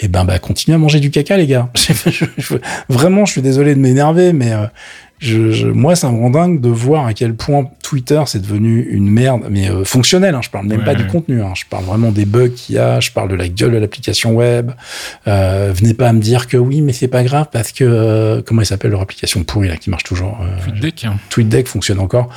[0.02, 1.70] Et eh ben, bah, continuez à manger du caca, les gars.
[2.90, 4.66] vraiment, je suis désolé de m'énerver, mais euh,
[5.20, 8.82] je, je, moi, ça me rend dingue de voir à quel point Twitter c'est devenu
[8.90, 10.34] une merde, mais euh, fonctionnelle.
[10.34, 11.42] Hein, je parle même pas du contenu.
[11.42, 13.02] Hein, je parle vraiment des bugs qu'il y a.
[13.02, 14.72] Je parle de la gueule de l'application web.
[15.28, 18.42] Euh, venez pas à me dire que oui, mais c'est pas grave parce que euh,
[18.46, 20.40] comment il s'appelle leur application pourrie là qui marche toujours.
[20.42, 21.04] Euh, TweetDeck.
[21.04, 21.18] Hein.
[21.30, 22.30] TweetDeck fonctionne encore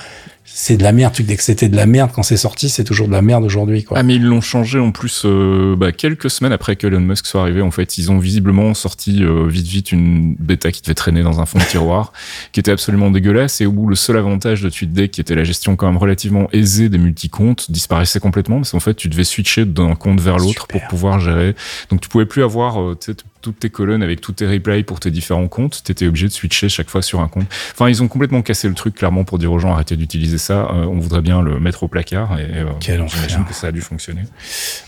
[0.45, 1.13] c'est de la merde.
[1.15, 3.45] Tu dis que c'était de la merde quand c'est sorti, c'est toujours de la merde
[3.45, 3.85] aujourd'hui.
[3.85, 3.99] Quoi.
[3.99, 7.27] Ah mais ils l'ont changé en plus euh, bah, quelques semaines après que Elon Musk
[7.27, 7.63] soit arrivé.
[7.63, 11.41] En fait, ils ont visiblement sorti euh, vite vite une bêta qui devait traîner dans
[11.41, 12.13] un fond de tiroir,
[12.53, 15.77] qui était absolument dégueulasse et où le seul avantage de TweetDeck, qui était la gestion
[15.77, 19.95] quand même relativement aisée des multi-comptes, disparaissait complètement parce qu'en fait tu devais switcher d'un
[19.95, 21.55] compte vers l'autre pour pouvoir gérer.
[21.91, 22.97] Donc tu pouvais plus avoir euh,
[23.43, 26.69] toutes tes colonnes avec tous tes replays pour tes différents comptes, t'étais obligé de switcher
[26.69, 27.47] chaque fois sur un compte.
[27.73, 30.69] Enfin, ils ont complètement cassé le truc clairement pour dire aux gens arrêtez d'utiliser ça.
[30.73, 33.81] Euh, on voudrait bien le mettre au placard et euh, j'imagine que ça a dû
[33.81, 34.23] fonctionner.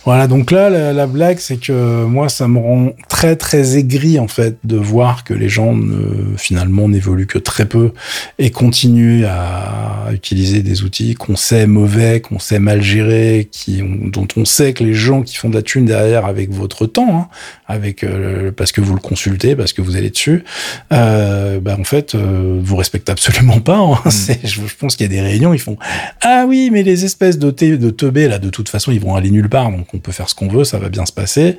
[0.05, 4.29] Voilà, donc là la, blague c'est que moi ça me rend très très aigri en
[4.29, 7.93] fait de voir que les gens ne, finalement n'évoluent que très peu
[8.39, 14.29] et continuent à utiliser des outils qu'on sait mauvais, qu'on sait mal gérer, qui dont
[14.37, 17.29] on sait que les gens qui font de la thune derrière avec votre temps, hein,
[17.67, 20.45] avec euh, parce que vous le consultez, parce que vous allez dessus,
[20.93, 23.79] euh, bah, en fait, euh, vous respectez absolument pas.
[23.79, 23.95] Hein.
[24.15, 24.35] Mm.
[24.45, 25.77] Je, je, pense qu'il y a des réunions, ils font
[26.23, 29.31] ah oui, mais les espèces de, de teubés là, de toute façon, ils vont aller
[29.31, 31.57] nulle part, donc on peut faire ce qu'on veut, ça va bien se passer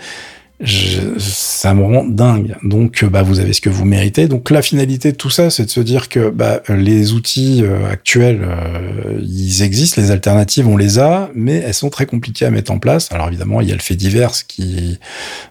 [0.62, 2.56] je, ça me rend dingue.
[2.64, 4.30] Donc, bah, vous avez ce que vous méritez.
[4.30, 7.90] Donc, la finalité de tout ça, c'est de se dire que bah, les outils euh,
[7.90, 12.52] actuels, euh, ils existent, les alternatives, on les a, mais elles sont très compliquées à
[12.52, 13.12] mettre en place.
[13.12, 14.98] Alors, évidemment, il y a le fait divers qui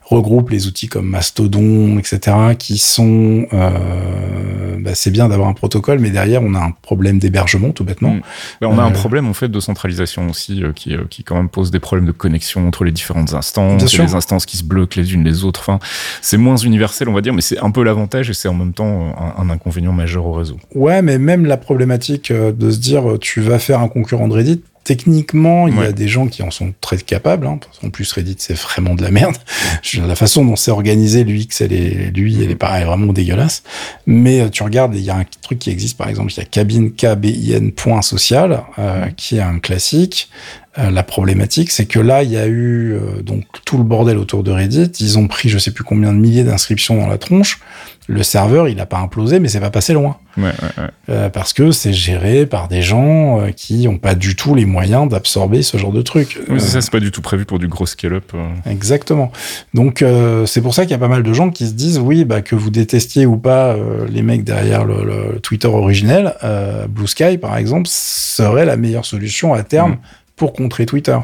[0.04, 3.46] regroupe les outils comme Mastodon, etc., qui sont...
[3.52, 7.84] Euh, bah, c'est bien d'avoir un protocole, mais derrière, on a un problème d'hébergement, tout
[7.84, 8.14] bêtement.
[8.14, 8.22] Mm.
[8.62, 11.80] on a un problème, en fait, de centralisation aussi, qui, qui quand même pose des
[11.80, 15.44] problèmes de connexion entre les différentes instances, les instances qui se bloquent les unes les
[15.44, 15.60] autres.
[15.60, 15.78] Enfin,
[16.20, 18.72] c'est moins universel, on va dire, mais c'est un peu l'avantage et c'est en même
[18.72, 20.56] temps un, inconvénient majeur au réseau.
[20.74, 24.34] Ouais, mais même la problématique euh, de se dire tu vas faire un concurrent de
[24.34, 27.46] Reddit, techniquement, il y a des gens qui en sont très capables.
[27.46, 27.58] Hein.
[27.82, 29.36] En plus, Reddit, c'est vraiment de la merde.
[30.06, 33.62] la façon dont c'est organisé, lui, elle est, lui, elle est pareil, vraiment dégueulasse.
[34.06, 36.40] Mais euh, tu regardes, il y a un truc qui existe, par exemple, il y
[36.40, 40.28] a cabine, K-B-I-N, point social, euh, qui est un classique.
[40.76, 44.18] Euh, la problématique, c'est que là, il y a eu euh, donc tout le bordel
[44.18, 44.90] autour de Reddit.
[44.98, 47.60] Ils ont pris je sais plus combien de milliers d'inscriptions dans la tronche.
[48.06, 50.18] Le serveur, il n'a pas implosé, mais c'est pas passé loin.
[50.36, 54.54] Ouais, ouais, euh, parce que c'est géré par des gens qui n'ont pas du tout
[54.54, 56.38] les moyens d'absorber ce genre de truc.
[56.50, 58.32] Oui, c'est ça, c'est pas du tout prévu pour du gros scale-up.
[58.66, 59.32] Exactement.
[59.72, 60.04] Donc
[60.44, 62.42] c'est pour ça qu'il y a pas mal de gens qui se disent oui, bah,
[62.42, 63.74] que vous détestiez ou pas
[64.10, 66.34] les mecs derrière le, Twitter originel,
[66.90, 69.92] Blue Sky par exemple, serait la meilleure solution à terme.
[69.92, 69.98] Mm
[70.36, 71.16] pour contrer Twitter.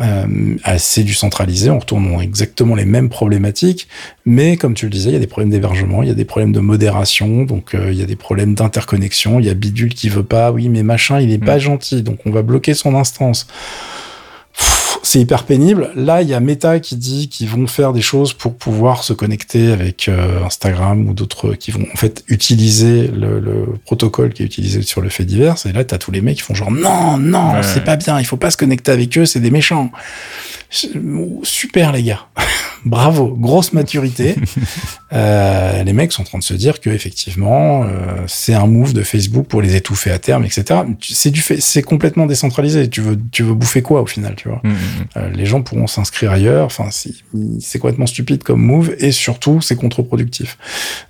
[0.00, 3.88] Euh, assez du centralisé, on retourne dans exactement les mêmes problématiques,
[4.24, 6.24] mais comme tu le disais, il y a des problèmes d'hébergement, il y a des
[6.24, 9.94] problèmes de modération, donc euh, il y a des problèmes d'interconnexion, il y a Bidule
[9.94, 11.60] qui veut pas, oui, mais machin, il est pas mm.
[11.60, 13.46] gentil, donc on va bloquer son instance
[15.10, 15.90] c'est hyper pénible.
[15.96, 19.12] Là, il y a Meta qui dit qu'ils vont faire des choses pour pouvoir se
[19.12, 24.44] connecter avec euh, Instagram ou d'autres qui vont en fait utiliser le, le, protocole qui
[24.44, 25.56] est utilisé sur le fait divers.
[25.66, 28.24] Et là, t'as tous les mecs qui font genre non, non, c'est pas bien, il
[28.24, 29.90] faut pas se connecter avec eux, c'est des méchants.
[31.42, 32.28] Super les gars.
[32.84, 34.36] Bravo, grosse maturité.
[35.12, 37.88] euh, les mecs sont en train de se dire que effectivement, euh,
[38.26, 40.80] c'est un move de Facebook pour les étouffer à terme, etc.
[41.00, 42.88] C'est du fait, c'est complètement décentralisé.
[42.88, 44.60] Tu veux, tu veux bouffer quoi au final, tu vois?
[44.64, 45.04] Mmh, mmh, mmh.
[45.16, 46.66] euh, Les gens pourront s'inscrire ailleurs.
[46.66, 50.58] Enfin, c'est complètement stupide comme move et surtout, c'est contre-productif.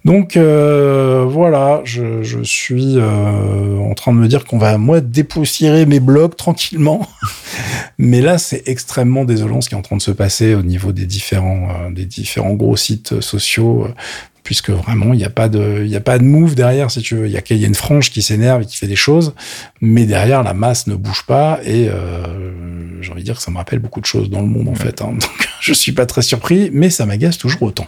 [0.04, 6.00] Donc voilà, je, je suis en train de me dire qu'on va moi dépoussiérer mes
[6.00, 7.06] blogs tranquillement.
[7.98, 10.92] Mais là, c'est extrêmement désolant ce qui est en train de se passer au niveau
[10.92, 13.94] des différents, euh, des différents gros sites sociaux, euh,
[14.42, 17.16] puisque vraiment, il n'y a pas de, il a pas de move derrière, si tu
[17.16, 17.26] veux.
[17.26, 19.34] Il y a, y a une frange qui s'énerve et qui fait des choses,
[19.80, 23.50] mais derrière, la masse ne bouge pas et euh, j'ai envie de dire que ça
[23.50, 25.02] me rappelle beaucoup de choses dans le monde, en fait.
[25.02, 25.12] Hein.
[25.20, 27.86] Donc, je suis pas très surpris, mais ça m'agace toujours autant.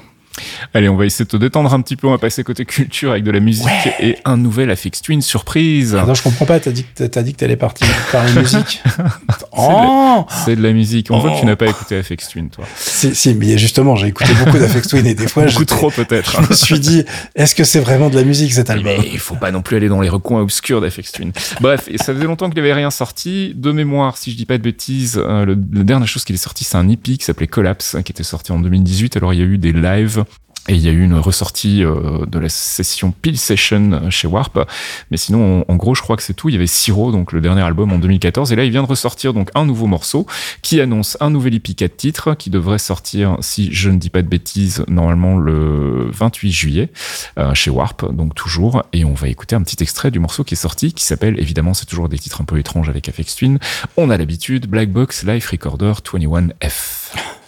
[0.74, 2.06] Allez, on va essayer de te détendre un petit peu.
[2.06, 3.66] On va passer côté culture avec de la musique
[4.00, 5.94] et un nouvel Affix Twin surprise.
[5.94, 6.60] Non, je comprends pas.
[6.60, 8.82] T'as dit que t'as dit que t'allais partir parler musique.
[9.56, 11.08] oh C'est de la musique.
[11.10, 12.64] On voit que tu n'as pas écouté Affix Twin, toi.
[12.76, 16.42] Si, si, mais justement, j'ai écouté beaucoup d'Affix Twin et des fois, beaucoup trop peut-être.
[16.42, 18.92] Je me suis dit, est-ce que c'est vraiment de la musique cet album?
[18.98, 21.32] Mais il faut pas non plus aller dans les recoins obscurs d'Affix Twin.
[21.60, 23.52] Bref, et ça faisait longtemps qu'il avait rien sorti.
[23.54, 26.38] De mémoire, si je dis pas de bêtises, euh, le, la dernière chose qu'il est
[26.38, 29.16] sorti, c'est un EP qui s'appelait Collapse, qui était sorti en 2018.
[29.16, 30.24] Alors il y a eu des lives
[30.68, 34.60] et il y a eu une ressortie euh, de la session Peel Session chez Warp.
[35.10, 36.48] Mais sinon, en, gros, je crois que c'est tout.
[36.48, 38.52] Il y avait Siro, donc le dernier album en 2014.
[38.52, 40.26] Et là, il vient de ressortir donc un nouveau morceau
[40.62, 44.22] qui annonce un nouvel EP 4 titres qui devrait sortir, si je ne dis pas
[44.22, 46.90] de bêtises, normalement le 28 juillet
[47.38, 48.12] euh, chez Warp.
[48.12, 48.84] Donc toujours.
[48.92, 51.74] Et on va écouter un petit extrait du morceau qui est sorti qui s'appelle, évidemment,
[51.74, 53.58] c'est toujours des titres un peu étranges avec Afex Twin.
[53.96, 57.41] On a l'habitude, Black Box Life Recorder 21F.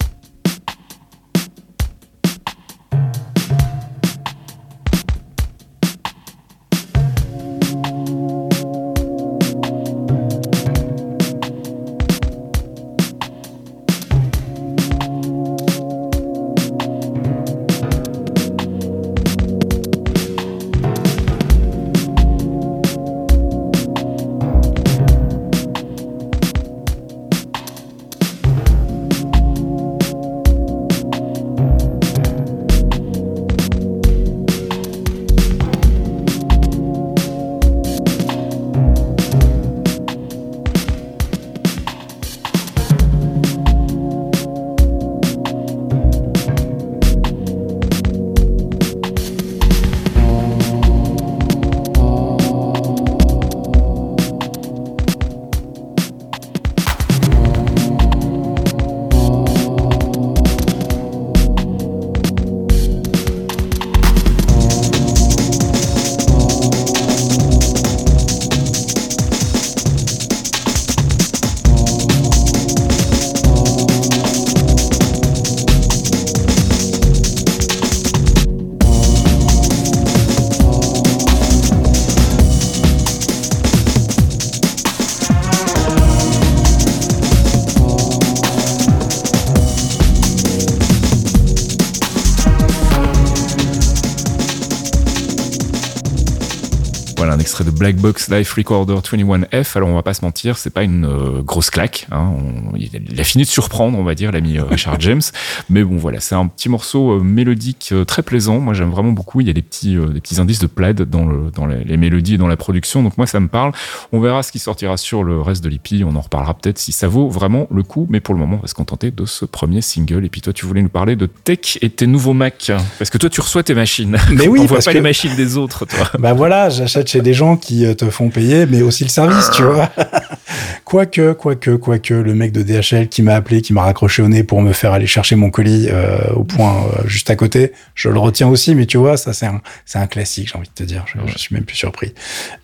[97.63, 99.77] De Black Box Life Recorder 21F.
[99.77, 102.07] Alors on va pas se mentir, c'est pas une euh, grosse claque.
[102.11, 102.33] Hein.
[102.77, 105.21] il a fini de surprendre, on va dire, l'ami euh, Richard James.
[105.71, 108.59] Mais bon voilà, c'est un petit morceau euh, mélodique très plaisant.
[108.59, 109.41] Moi j'aime vraiment beaucoup.
[109.41, 112.35] Il y a des petits, des petits indices de plaid dans, le, dans les, mélodies
[112.35, 113.03] et dans la production.
[113.03, 113.73] Donc moi ça me parle.
[114.13, 116.03] On verra ce qui sortira sur le reste de l'EP.
[116.05, 118.07] On en reparlera peut-être si ça vaut vraiment le coup.
[118.11, 120.25] Mais pour le moment, on va se contenter de ce premier single.
[120.25, 122.73] Et puis toi, tu voulais nous parler de tech et tes nouveaux Mac.
[122.99, 124.17] Parce que toi, tu reçois tes machines.
[124.31, 126.11] Mais oui, on voit pas les machines des autres, toi.
[126.19, 129.51] Bah voilà, j'achète chez des gens qui euh, te font payer, mais aussi le service,
[129.53, 129.91] tu vois.
[130.85, 134.45] quoique, quoique, quoique, le mec de DHL qui m'a appelé, qui m'a raccroché au nez
[134.45, 138.09] pour me faire aller chercher mon colis euh, au point euh, juste à côté, je
[138.09, 140.75] le retiens aussi, mais tu vois, ça c'est un, c'est un classique, j'ai envie de
[140.75, 141.05] te dire.
[141.07, 142.15] Je, je suis même plus surpris.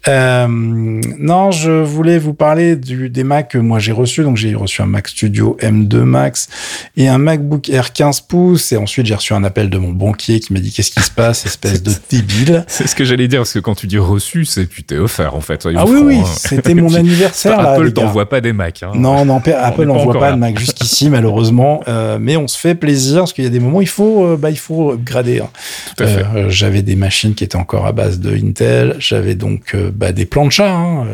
[0.08, 4.22] Euh, non, je voulais vous parler du, des Macs que moi j'ai reçus.
[4.22, 6.48] Donc j'ai reçu un Mac Studio M2 Max
[6.96, 8.72] et un MacBook Air 15 pouces.
[8.72, 11.10] Et ensuite j'ai reçu un appel de mon banquier qui m'a dit qu'est-ce qui se
[11.10, 12.64] passe, espèce de débile?
[12.68, 15.40] C'est ce que j'allais dire parce que quand tu dis reçu, c'est putain offert en
[15.40, 15.68] fait.
[15.74, 16.24] Ah oui, oui, hein.
[16.24, 17.60] c'était mon anniversaire.
[17.60, 18.82] là, Apple t'envoie pas des Macs.
[18.82, 18.92] Hein.
[18.94, 21.82] Non, non, Apple n'envoie pas, de Mac jusqu'ici malheureusement.
[21.88, 24.36] Euh, mais on se fait plaisir parce qu'il y a des moments il faut, euh,
[24.36, 25.40] bah, il faut grader.
[25.40, 25.50] Hein.
[25.96, 26.24] Tout à fait.
[26.34, 28.96] Euh, j'avais des machines qui étaient encore à base de Intel.
[28.98, 30.70] J'avais donc bah, des plans de chat.
[30.70, 31.06] Hein.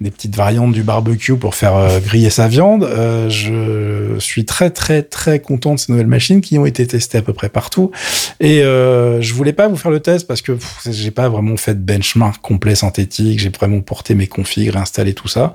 [0.00, 2.84] Des petites variantes du barbecue pour faire euh, griller sa viande.
[2.84, 7.18] Euh, je suis très très très content de ces nouvelles machines qui ont été testées
[7.18, 7.90] à peu près partout.
[8.40, 10.52] Et euh, je voulais pas vous faire le test parce que
[10.88, 13.40] j'ai pas vraiment fait de benchmark complet synthétique.
[13.40, 15.54] J'ai vraiment porté mes configs, réinstallé tout ça.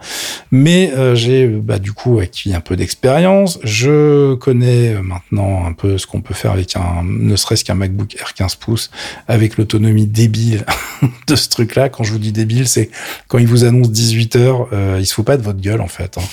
[0.51, 3.59] Mais euh, j'ai bah, du coup acquis un peu d'expérience.
[3.63, 8.15] Je connais maintenant un peu ce qu'on peut faire avec un, ne serait-ce qu'un MacBook
[8.19, 8.91] Air 15 pouces
[9.27, 10.65] avec l'autonomie débile
[11.27, 11.89] de ce truc-là.
[11.89, 12.89] Quand je vous dis débile, c'est
[13.27, 16.17] quand il vous annonce 18 euh, il se fout pas de votre gueule en fait.
[16.17, 16.23] Hein.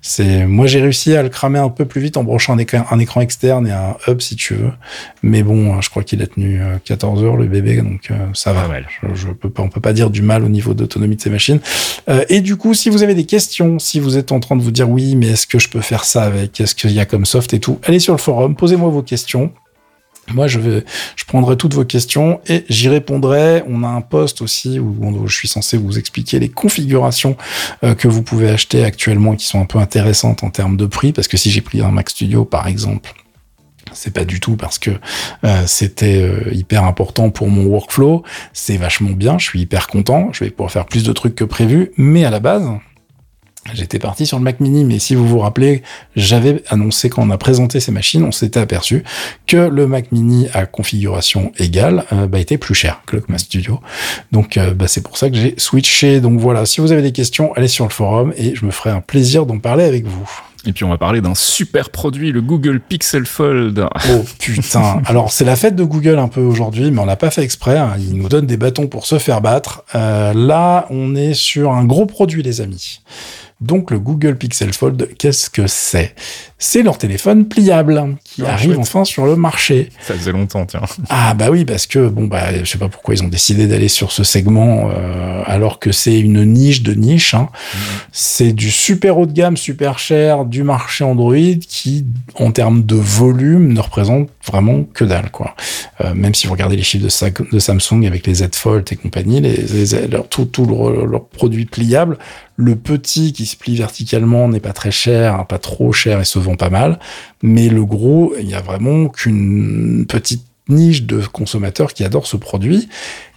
[0.00, 2.84] C'est moi j'ai réussi à le cramer un peu plus vite en branchant un écran,
[2.90, 4.72] un écran externe et un hub si tu veux.
[5.22, 8.52] Mais bon, je crois qu'il a tenu 14 euh, heures le bébé, donc euh, ça
[8.52, 8.68] va.
[9.02, 11.30] Je, je, peux pas, on peut pas dire du mal au niveau d'autonomie de ces
[11.30, 11.60] machines.
[12.08, 14.62] Euh, et du coup, si vous avez des questions, si vous êtes en train de
[14.62, 17.06] vous dire oui, mais est-ce que je peux faire ça avec, est-ce qu'il y a
[17.06, 19.52] comme soft et tout, allez sur le forum, posez-moi vos questions.
[20.32, 20.84] Moi, je vais,
[21.16, 23.62] je prendrai toutes vos questions et j'y répondrai.
[23.66, 27.36] On a un post aussi où, je suis censé vous expliquer les configurations
[27.82, 31.12] euh, que vous pouvez acheter actuellement qui sont un peu intéressantes en termes de prix.
[31.12, 33.12] Parce que si j'ai pris un Mac Studio, par exemple,
[33.92, 34.90] c'est pas du tout parce que
[35.44, 38.22] euh, c'était euh, hyper important pour mon workflow.
[38.52, 39.38] C'est vachement bien.
[39.38, 40.30] Je suis hyper content.
[40.32, 41.92] Je vais pouvoir faire plus de trucs que prévu.
[41.96, 42.66] Mais à la base,
[43.72, 45.82] J'étais parti sur le Mac Mini, mais si vous vous rappelez,
[46.16, 49.04] j'avais annoncé quand on a présenté ces machines, on s'était aperçu
[49.46, 53.40] que le Mac Mini à configuration égale euh, bah, était plus cher que le Mac
[53.40, 53.80] Studio.
[54.32, 56.20] Donc euh, bah, c'est pour ça que j'ai switché.
[56.20, 58.90] Donc voilà, si vous avez des questions, allez sur le forum et je me ferai
[58.90, 60.28] un plaisir d'en parler avec vous.
[60.66, 63.86] Et puis on va parler d'un super produit, le Google Pixel Fold.
[64.10, 65.02] Oh putain.
[65.06, 67.78] Alors c'est la fête de Google un peu aujourd'hui, mais on n'a pas fait exprès.
[67.78, 67.94] Hein.
[67.98, 69.84] Ils nous donnent des bâtons pour se faire battre.
[69.94, 73.00] Euh, là, on est sur un gros produit, les amis.
[73.60, 76.14] Donc le Google Pixel Fold, qu'est-ce que c'est?
[76.66, 79.90] C'est leur téléphone pliable qui ah, arrive enfin sur le marché.
[80.00, 80.80] Ça faisait longtemps, tiens.
[81.10, 83.88] Ah bah oui, parce que bon bah je sais pas pourquoi ils ont décidé d'aller
[83.88, 87.34] sur ce segment euh, alors que c'est une niche de niche.
[87.34, 87.50] Hein.
[87.52, 87.78] Mm.
[88.12, 91.36] C'est du super haut de gamme, super cher du marché Android
[91.68, 95.54] qui, en termes de volume, ne représente vraiment que dalle quoi.
[96.00, 98.96] Euh, même si vous regardez les chiffres de, de Samsung avec les Z Fold et
[98.96, 102.16] compagnie, les, les, leur, tout, tout leur, leur produit pliable,
[102.56, 106.38] le petit qui se plie verticalement n'est pas très cher, pas trop cher et se
[106.38, 106.98] vend pas mal.
[107.42, 112.36] Mais le gros, il y a vraiment qu'une petite niche de consommateurs qui adorent ce
[112.36, 112.88] produit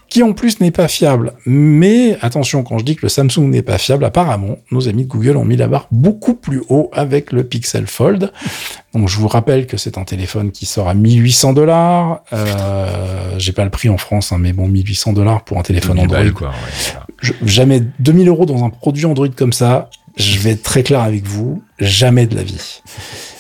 [0.10, 1.34] qui en plus n'est pas fiable.
[1.46, 5.10] Mais attention, quand je dis que le Samsung n'est pas fiable, apparemment, nos amis de
[5.10, 8.32] Google ont mis la barre beaucoup plus haut avec le Pixel Fold.
[8.94, 12.22] Donc je vous rappelle que c'est un téléphone qui sort à 1800 dollars.
[12.34, 16.00] Euh, J'ai pas le prix en France, hein, mais bon, 1800 dollars pour un téléphone
[16.00, 16.32] Android.
[16.34, 16.52] quoi,
[17.44, 19.90] jamais 2000 euros dans un produit Android comme ça.
[20.18, 22.82] Je vais être très clair avec vous, jamais de la vie.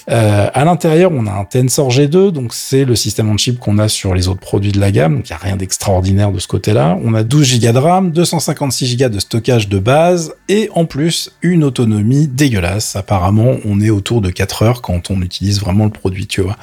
[0.10, 3.78] Euh, à l'intérieur, on a un Tensor G2, donc c'est le système on chip qu'on
[3.78, 6.40] a sur les autres produits de la gamme, donc il n'y a rien d'extraordinaire de
[6.40, 6.98] ce côté-là.
[7.04, 11.32] On a 12 Go de RAM, 256 Go de stockage de base, et en plus,
[11.42, 12.96] une autonomie dégueulasse.
[12.96, 16.56] Apparemment, on est autour de 4 heures quand on utilise vraiment le produit, tu vois.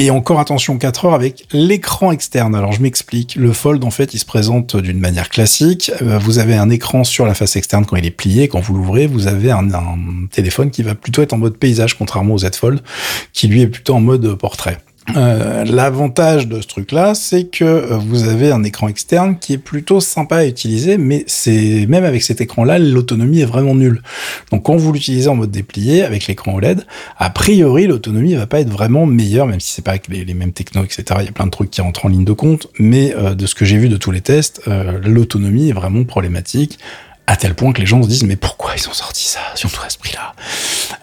[0.00, 2.54] Et encore attention, 4 heures avec l'écran externe.
[2.54, 3.34] Alors je m'explique.
[3.34, 5.90] Le Fold, en fait, il se présente d'une manière classique.
[6.02, 8.46] Euh, vous avez un écran sur la face externe quand il est plié.
[8.46, 9.66] Quand vous l'ouvrez, vous avez un,
[10.30, 12.80] téléphone qui va plutôt être en mode paysage, contrairement au Z Fold,
[13.32, 14.78] qui lui est plutôt en mode portrait.
[15.16, 19.58] Euh, l'avantage de ce truc-là, c'est que euh, vous avez un écran externe qui est
[19.58, 24.02] plutôt sympa à utiliser, mais c'est même avec cet écran-là, l'autonomie est vraiment nulle.
[24.52, 28.60] Donc quand vous l'utilisez en mode déplié avec l'écran OLED, a priori l'autonomie va pas
[28.60, 31.04] être vraiment meilleure, même si c'est pas avec les, mêmes technos, etc.
[31.20, 33.46] Il y a plein de trucs qui rentrent en ligne de compte, mais euh, de
[33.46, 34.62] ce que j'ai vu de tous les tests,
[35.04, 36.78] l'autonomie est vraiment problématique
[37.28, 39.82] à tel point que les gens se disent mais pourquoi ils ont sorti ça surtout
[39.86, 40.34] à ce prix-là?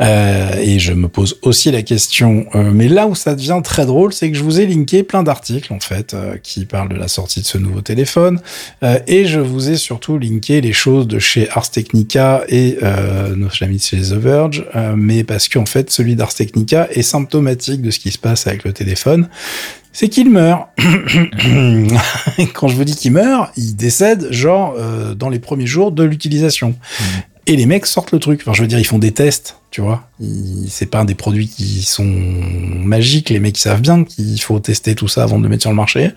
[0.02, 3.86] Euh, Et je me pose aussi la question, euh, mais là où ça devient très
[3.86, 6.96] drôle, c'est que je vous ai linké plein d'articles en fait euh, qui parlent de
[6.96, 8.42] la sortie de ce nouveau téléphone,
[8.82, 13.36] euh, et je vous ai surtout linké les choses de chez Ars Technica et euh,
[13.36, 17.92] nos amis chez The Verge, mais parce qu'en fait celui d'Ars Technica est symptomatique de
[17.92, 19.30] ce qui se passe avec le téléphone
[19.96, 20.68] c'est qu'il meurt.
[22.54, 26.04] Quand je vous dis qu'il meurt, il décède genre euh, dans les premiers jours de
[26.04, 26.72] l'utilisation.
[26.72, 27.04] Mmh.
[27.48, 28.42] Et les mecs sortent le truc.
[28.42, 30.10] Enfin, je veux dire, ils font des tests, tu vois.
[30.68, 33.30] C'est pas des produits qui sont magiques.
[33.30, 35.78] Les mecs savent bien qu'il faut tester tout ça avant de le mettre sur le
[35.78, 36.12] marché.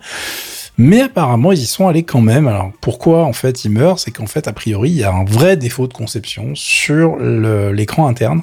[0.77, 2.49] Mais apparemment, ils y sont allés quand même.
[2.49, 5.25] Alors, pourquoi en fait il meurt C'est qu'en fait, a priori, il y a un
[5.25, 8.43] vrai défaut de conception sur l'écran interne,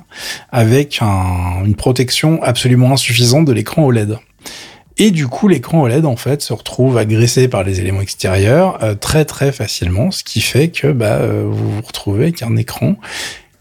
[0.51, 4.17] avec un, une protection absolument insuffisante de l'écran OLED.
[4.97, 8.95] Et du coup, l'écran OLED en fait se retrouve agressé par les éléments extérieurs euh,
[8.95, 12.95] très très facilement, ce qui fait que bah, euh, vous vous retrouvez avec un écran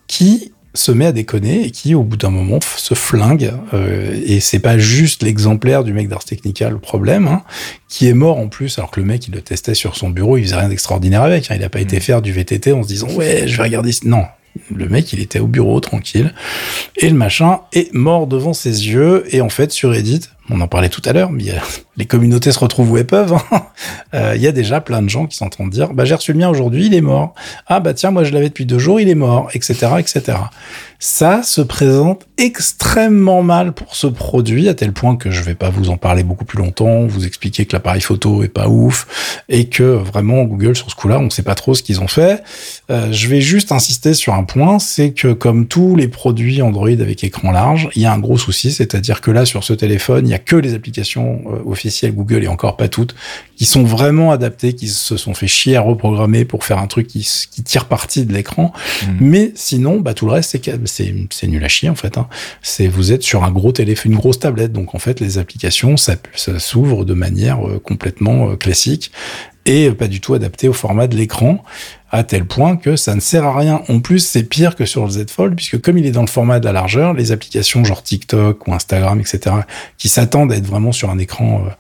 [0.07, 3.53] qui se met à déconner et qui, au bout d'un moment, se flingue.
[3.73, 7.43] Euh, et c'est pas juste l'exemplaire du mec d'Ars Technica le problème, hein,
[7.89, 10.37] qui est mort en plus, alors que le mec, il le testait sur son bureau,
[10.37, 11.51] il faisait rien d'extraordinaire avec.
[11.51, 12.01] Hein, il a pas été mmh.
[12.01, 13.93] faire du VTT en se disant ouais, je vais regarder.
[14.05, 14.25] Non,
[14.75, 16.33] le mec, il était au bureau tranquille
[16.97, 19.25] et le machin est mort devant ses yeux.
[19.31, 21.45] Et en fait, sur Reddit, on en parlait tout à l'heure, mais
[21.97, 23.33] les communautés se retrouvent où elles peuvent.
[23.33, 23.63] Hein.
[24.15, 26.05] Euh, il y a déjà plein de gens qui sont en train de dire, bah
[26.05, 27.35] j'ai reçu le mien aujourd'hui, il est mort.
[27.67, 30.39] Ah bah tiens, moi je l'avais depuis deux jours, il est mort, etc., etc.
[31.01, 35.69] Ça se présente extrêmement mal pour ce produit, à tel point que je vais pas
[35.69, 39.69] vous en parler beaucoup plus longtemps, vous expliquer que l'appareil photo est pas ouf, et
[39.69, 42.43] que vraiment Google sur ce coup-là, on sait pas trop ce qu'ils ont fait.
[42.91, 46.89] Euh, je vais juste insister sur un point, c'est que comme tous les produits Android
[46.89, 50.27] avec écran large, il y a un gros souci, c'est-à-dire que là sur ce téléphone,
[50.35, 53.15] il y a que les applications euh, officielles Google et encore pas toutes
[53.57, 57.07] qui sont vraiment adaptées, qui se sont fait chier à reprogrammer pour faire un truc
[57.07, 58.73] qui, qui tire parti de l'écran.
[59.03, 59.07] Mmh.
[59.21, 62.19] Mais sinon, bah tout le reste c'est c'est nul à chier en fait.
[62.19, 62.29] Hein.
[62.63, 65.97] C'est vous êtes sur un gros téléphone, une grosse tablette, donc en fait les applications
[65.97, 69.13] ça, ça s'ouvre de manière euh, complètement euh, classique
[69.67, 71.65] et pas du tout adapté au format de l'écran
[72.15, 73.83] à tel point que ça ne sert à rien.
[73.89, 76.29] En plus, c'est pire que sur le Z Fold, puisque comme il est dans le
[76.29, 79.57] format de la largeur, les applications genre TikTok ou Instagram, etc.,
[79.99, 81.71] qui s'attendent à être vraiment sur un écran euh,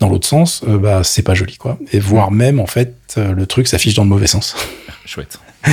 [0.00, 1.78] dans l'autre sens, euh, bah c'est pas joli, quoi.
[1.92, 4.56] Et voire même, en fait, euh, le truc s'affiche dans le mauvais sens.
[5.06, 5.38] Chouette.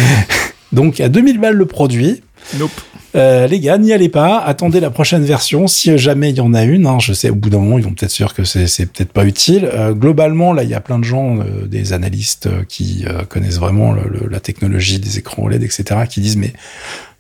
[0.72, 2.22] Donc à 2000 balles le produit.
[2.60, 2.80] Nope.
[3.16, 4.40] Euh, les gars, n'y allez pas.
[4.40, 6.86] Attendez la prochaine version, si jamais il y en a une.
[6.86, 9.26] Hein, je sais, au bout d'un moment, ils vont peut-être sûr que c'est peut-être pas
[9.26, 9.70] utile.
[9.74, 13.96] Euh, globalement, là, il y a plein de gens, euh, des analystes qui connaissent vraiment
[14.30, 16.54] la technologie des écrans OLED, etc., qui disent mais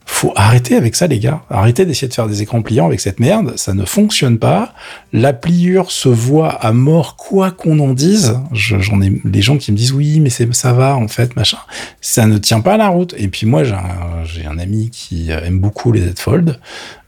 [0.05, 1.41] faut arrêter avec ça, les gars.
[1.49, 3.53] Arrêtez d'essayer de faire des écrans pliants avec cette merde.
[3.55, 4.73] Ça ne fonctionne pas.
[5.13, 8.37] La pliure se voit à mort, quoi qu'on en dise.
[8.51, 11.57] J'en ai des gens qui me disent oui, mais ça va en fait, machin.
[12.01, 13.15] Ça ne tient pas la route.
[13.17, 16.59] Et puis moi, j'ai un, un, ami qui aime beaucoup les Z Fold.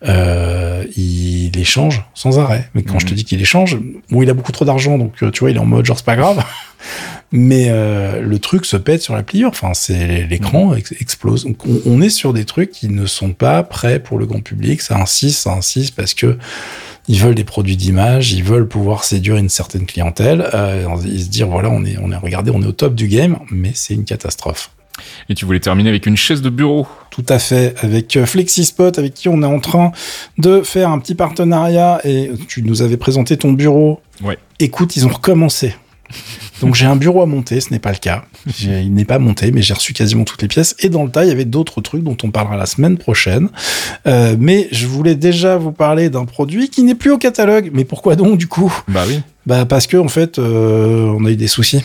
[0.06, 2.70] Euh, il les change sans arrêt.
[2.74, 3.18] Mais quand je te mhm.
[3.18, 3.78] dis qu'il les change,
[4.10, 6.06] bon, il a beaucoup trop d'argent, donc tu vois, il est en mode genre c'est
[6.06, 6.44] pas grave.
[7.36, 9.50] Mais euh, le truc se pète sur la pliure.
[9.50, 10.84] Enfin, c'est l'écran mhm.
[11.02, 11.46] explose.
[11.46, 14.82] Donc, on, est sur des trucs qui ne sont pas prêts pour le grand public.
[14.82, 16.38] Ça insiste, ça insiste parce que
[17.08, 20.48] ils veulent des produits d'image, ils veulent pouvoir séduire une certaine clientèle.
[20.54, 23.08] Euh, ils se disent voilà, on est, on est, regardez, on est au top du
[23.08, 24.70] game, mais c'est une catastrophe.
[25.28, 26.88] Et tu voulais terminer avec une chaise de bureau.
[27.10, 29.92] Tout à fait, avec euh, FlexiSpot, avec qui on est en train
[30.38, 32.00] de faire un petit partenariat.
[32.04, 34.02] Et tu nous avais présenté ton bureau.
[34.24, 34.38] Ouais.
[34.60, 35.74] Écoute, ils ont recommencé.
[36.64, 38.24] Donc j'ai un bureau à monter, ce n'est pas le cas.
[38.62, 40.76] Il n'est pas monté, mais j'ai reçu quasiment toutes les pièces.
[40.80, 43.50] Et dans le tas, il y avait d'autres trucs dont on parlera la semaine prochaine.
[44.08, 47.70] Euh, mais je voulais déjà vous parler d'un produit qui n'est plus au catalogue.
[47.74, 48.74] Mais pourquoi donc du coup?
[48.88, 49.20] Bah oui.
[49.46, 51.84] Bah parce que en fait, euh, on a eu des soucis.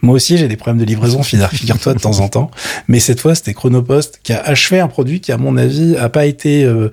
[0.00, 1.22] Moi aussi, j'ai des problèmes de livraison,
[1.52, 2.50] figure-toi, de temps en temps.
[2.86, 6.08] Mais cette fois, c'était Chronopost qui a achevé un produit qui, à mon avis, a
[6.08, 6.90] pas été euh,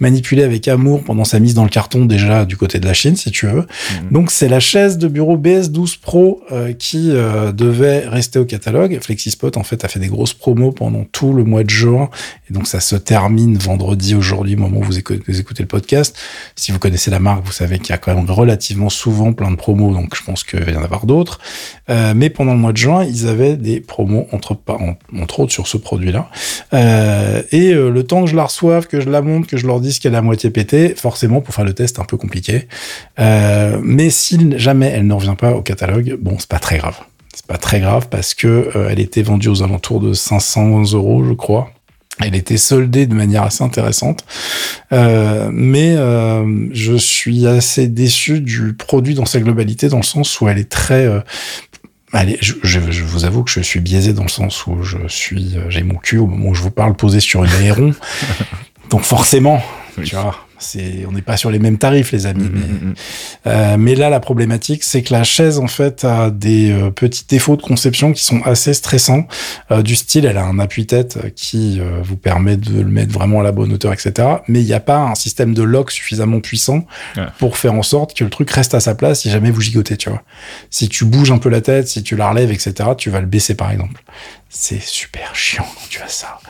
[0.00, 3.16] manipulé avec amour pendant sa mise dans le carton déjà du côté de la Chine,
[3.16, 3.66] si tu veux.
[4.02, 4.10] Mhm.
[4.10, 8.98] Donc, c'est la chaise de bureau BS12 Pro euh, qui euh, devait rester au catalogue.
[9.00, 12.10] FlexiSpot, en fait, a fait des grosses promos pendant tout le mois de juin.
[12.50, 15.68] Et donc, ça se termine vendredi, aujourd'hui, au moment où vous écoutez, vous écoutez le
[15.68, 16.16] podcast.
[16.56, 19.52] Si vous connaissez la marque, vous savez qu'il y a quand même relativement souvent plein
[19.52, 19.92] de promos.
[19.92, 21.38] Donc, je pense qu'il va y en avoir d'autres.
[21.88, 24.56] mais pendant le mois de juin, ils avaient des promos entre,
[25.14, 26.30] entre autres sur ce produit-là.
[26.72, 29.66] Euh, et euh, le temps que je la reçoive, que je la monte, que je
[29.66, 32.66] leur dise qu'elle est à moitié pétée, forcément pour faire le test, un peu compliqué.
[33.18, 36.96] Euh, mais si jamais elle ne revient pas au catalogue, bon, c'est pas très grave.
[37.34, 41.34] C'est pas très grave parce que elle était vendue aux alentours de 500 euros, je
[41.34, 41.70] crois.
[42.22, 44.24] Elle était soldée de manière assez intéressante,
[44.90, 45.94] mais
[46.72, 50.70] je suis assez déçu du produit dans sa globalité, dans le sens où elle est
[50.70, 51.06] très
[52.12, 54.98] Allez, je, je, je, vous avoue que je suis biaisé dans le sens où je
[55.06, 57.94] suis, euh, j'ai mon cul au moment où je vous parle posé sur une aéron.
[58.90, 59.62] Donc forcément,
[60.02, 62.44] tu vois, c'est, on n'est pas sur les mêmes tarifs, les amis.
[62.44, 62.94] Mm, mais, mm, mm.
[63.46, 67.24] Euh, mais, là, la problématique, c'est que la chaise, en fait, a des euh, petits
[67.28, 69.26] défauts de conception qui sont assez stressants.
[69.70, 73.40] Euh, du style, elle a un appui-tête qui euh, vous permet de le mettre vraiment
[73.40, 74.28] à la bonne hauteur, etc.
[74.48, 76.84] Mais il n'y a pas un système de lock suffisamment puissant
[77.38, 79.96] pour faire en sorte que le truc reste à sa place si jamais vous gigotez,
[79.96, 80.22] tu vois.
[80.70, 83.26] Si tu bouges un peu la tête, si tu la relèves, etc., tu vas le
[83.26, 84.02] baisser, par exemple.
[84.52, 86.40] C'est super chiant quand tu as ça.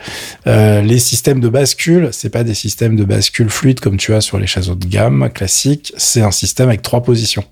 [0.47, 4.23] Euh, les systèmes de bascule, c'est pas des systèmes de bascule fluide comme tu as
[4.23, 5.93] sur les chaises haut de gamme classiques.
[5.99, 7.45] C'est un système avec trois positions.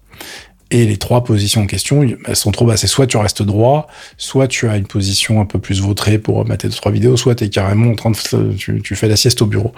[0.70, 2.84] Et les trois positions en question, elles sont trop basses.
[2.86, 3.86] soit tu restes droit,
[4.18, 7.34] soit tu as une position un peu plus vautrée pour mater deux, trois vidéos, soit
[7.34, 9.72] tu es carrément en train de, tu, tu fais la sieste au bureau.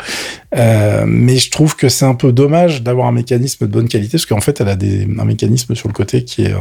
[0.56, 4.12] Euh, mais je trouve que c'est un peu dommage d'avoir un mécanisme de bonne qualité,
[4.12, 6.54] parce qu'en fait, elle a des, un mécanisme sur le côté qui est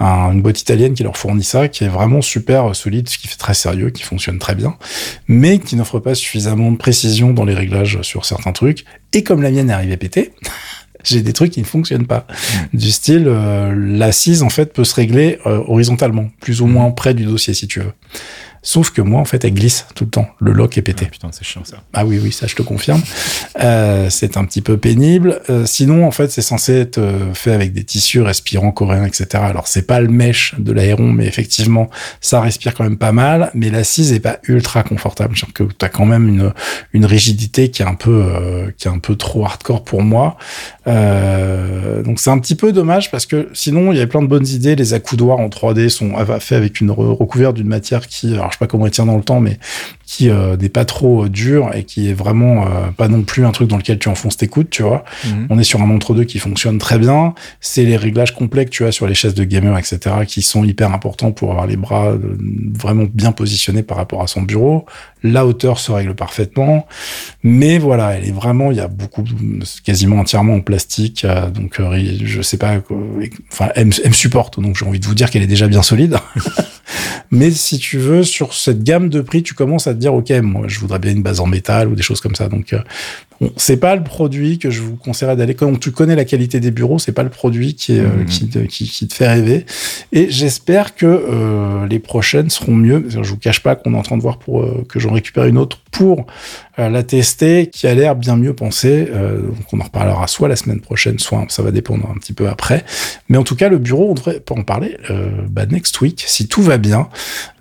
[0.00, 3.28] un, une boîte italienne qui leur fournit ça, qui est vraiment super solide, ce qui
[3.28, 4.76] fait très sérieux, qui fonctionne très bien,
[5.26, 8.86] mais qui n'offre pas suffisamment de précision dans les réglages sur certains trucs.
[9.12, 10.32] Et comme la mienne est arrivée péter,
[11.08, 12.26] j'ai des trucs qui ne fonctionnent pas.
[12.28, 12.76] Hmm.
[12.76, 16.72] Du style, euh, l'assise, en fait, peut se régler euh, horizontalement, plus ou hmm.
[16.72, 17.92] moins près du dossier, si tu veux.
[18.62, 20.28] Sauf que moi, en fait, elle glisse tout le temps.
[20.40, 21.04] Le lock est pété.
[21.08, 21.78] Ah, putain, c'est chiant ça.
[21.92, 23.00] Ah oui, oui, ça, je te confirme.
[23.60, 25.40] Euh, c'est un petit peu pénible.
[25.48, 29.26] Euh, sinon, en fait, c'est censé être euh, fait avec des tissus respirants coréens, etc.
[29.34, 31.88] Alors, c'est pas le mesh de l'aéron, mais effectivement,
[32.20, 33.50] ça respire quand même pas mal.
[33.54, 35.36] Mais l'assise est pas ultra confortable.
[35.36, 36.52] Je que tu as quand même une,
[36.92, 40.36] une rigidité qui est un peu, euh, qui est un peu trop hardcore pour moi.
[40.86, 44.46] Donc, c'est un petit peu dommage parce que sinon, il y avait plein de bonnes
[44.46, 44.74] idées.
[44.74, 48.64] Les accoudoirs en 3D sont faits avec une recouverte d'une matière qui, alors je sais
[48.64, 49.58] pas comment il tient dans le temps, mais
[50.06, 53.44] qui euh, n'est pas trop euh, dur et qui est vraiment euh, pas non plus
[53.44, 55.04] un truc dans lequel tu enfonces tes coudes, tu vois.
[55.26, 55.48] Mhm.
[55.50, 57.34] On est sur un entre-deux qui fonctionne très bien.
[57.60, 60.64] C'est les réglages complets que tu as sur les chaises de gamer, etc., qui sont
[60.64, 62.14] hyper importants pour avoir les bras
[62.74, 64.86] vraiment bien positionnés par rapport à son bureau.
[65.22, 66.86] La hauteur se règle parfaitement,
[67.42, 69.24] mais voilà, elle est vraiment, il y a beaucoup,
[69.84, 71.80] quasiment entièrement en plastique, donc
[72.24, 72.76] je sais pas,
[73.52, 75.82] enfin, elle, elle me supporte, donc j'ai envie de vous dire qu'elle est déjà bien
[75.82, 76.18] solide.
[77.30, 80.64] mais si tu veux, sur cette gamme de prix, tu commences à dire, OK, moi,
[80.68, 82.48] je voudrais bien une base en métal ou des choses comme ça.
[82.48, 82.78] Donc, euh,
[83.56, 85.54] c'est pas le produit que je vous conseillerais d'aller.
[85.54, 88.24] Quand tu connais la qualité des bureaux, c'est pas le produit qui, est, euh, mmh.
[88.26, 89.64] qui, te, qui, qui, te fait rêver.
[90.12, 93.04] Et j'espère que euh, les prochaines seront mieux.
[93.08, 95.44] Je vous cache pas qu'on est en train de voir pour euh, que j'en récupère
[95.44, 96.26] une autre pour
[96.76, 99.06] la tester, qui a l'air bien mieux pensée.
[99.10, 102.48] Donc on en reparlera soit la semaine prochaine, soit ça va dépendre un petit peu
[102.48, 102.84] après.
[103.28, 104.96] Mais en tout cas, le bureau, on devrait pas en parler
[105.48, 107.08] bah, next week, si tout va bien.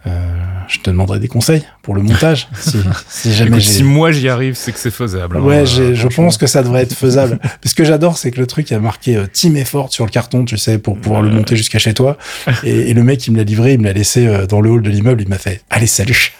[0.06, 2.48] je te demanderai des conseils pour le montage.
[2.60, 5.38] si, si, jamais si moi j'y arrive, c'est que c'est faisable.
[5.38, 5.42] Hein.
[5.42, 7.40] Ouais, je pense que ça devrait être faisable.
[7.66, 10.46] ce que j'adore, c'est que le truc a marqué euh, Team Effort sur le carton,
[10.46, 12.18] tu sais, pour pouvoir le monter jusqu'à chez toi.
[12.64, 14.82] Et, le mec, il me l'a livré, il me l'a laissé euh, dans le hall
[14.82, 16.34] de l'immeuble, il m'a fait Allez, salut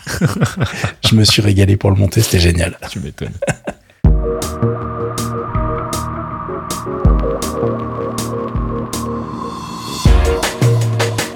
[1.10, 2.78] Je me suis régalé pour le monter, c'était génial.
[2.90, 3.34] Tu m'étonnes.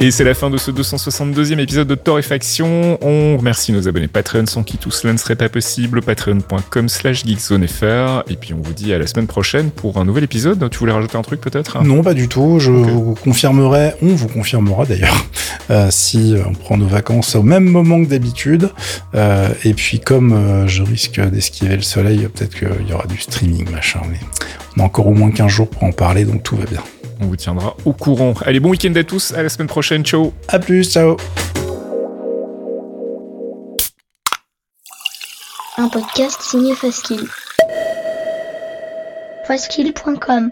[0.04, 2.98] Et c'est la fin de ce 262e épisode de Torréfaction.
[3.04, 6.02] On remercie nos abonnés Patreon sans qui tout cela ne serait pas possible.
[6.02, 8.24] Patreon.com slash geekzonefr.
[8.28, 10.68] Et puis on vous dit à la semaine prochaine pour un nouvel épisode.
[10.72, 11.84] Tu voulais rajouter un truc peut-être?
[11.84, 12.58] Non, pas du tout.
[12.58, 15.24] Je vous confirmerai, on vous confirmera d'ailleurs,
[15.70, 18.72] euh, si on prend nos vacances au même moment que d'habitude.
[19.14, 23.20] Euh, et puis comme euh, je risque d'esquiver le soleil, peut-être qu'il y aura du
[23.20, 24.02] streaming, machin.
[24.10, 24.20] Mais
[24.78, 26.82] on a encore au moins 15 jours pour en parler, donc tout va bien.
[27.22, 28.34] On vous tiendra au courant.
[28.46, 29.32] Allez, bon week-end à tous.
[29.34, 30.04] À la semaine prochaine.
[30.04, 30.34] Ciao.
[30.48, 30.92] À plus.
[30.92, 31.18] Ciao.
[35.78, 37.28] Un podcast signé Faskill.
[39.46, 40.52] Faskill.com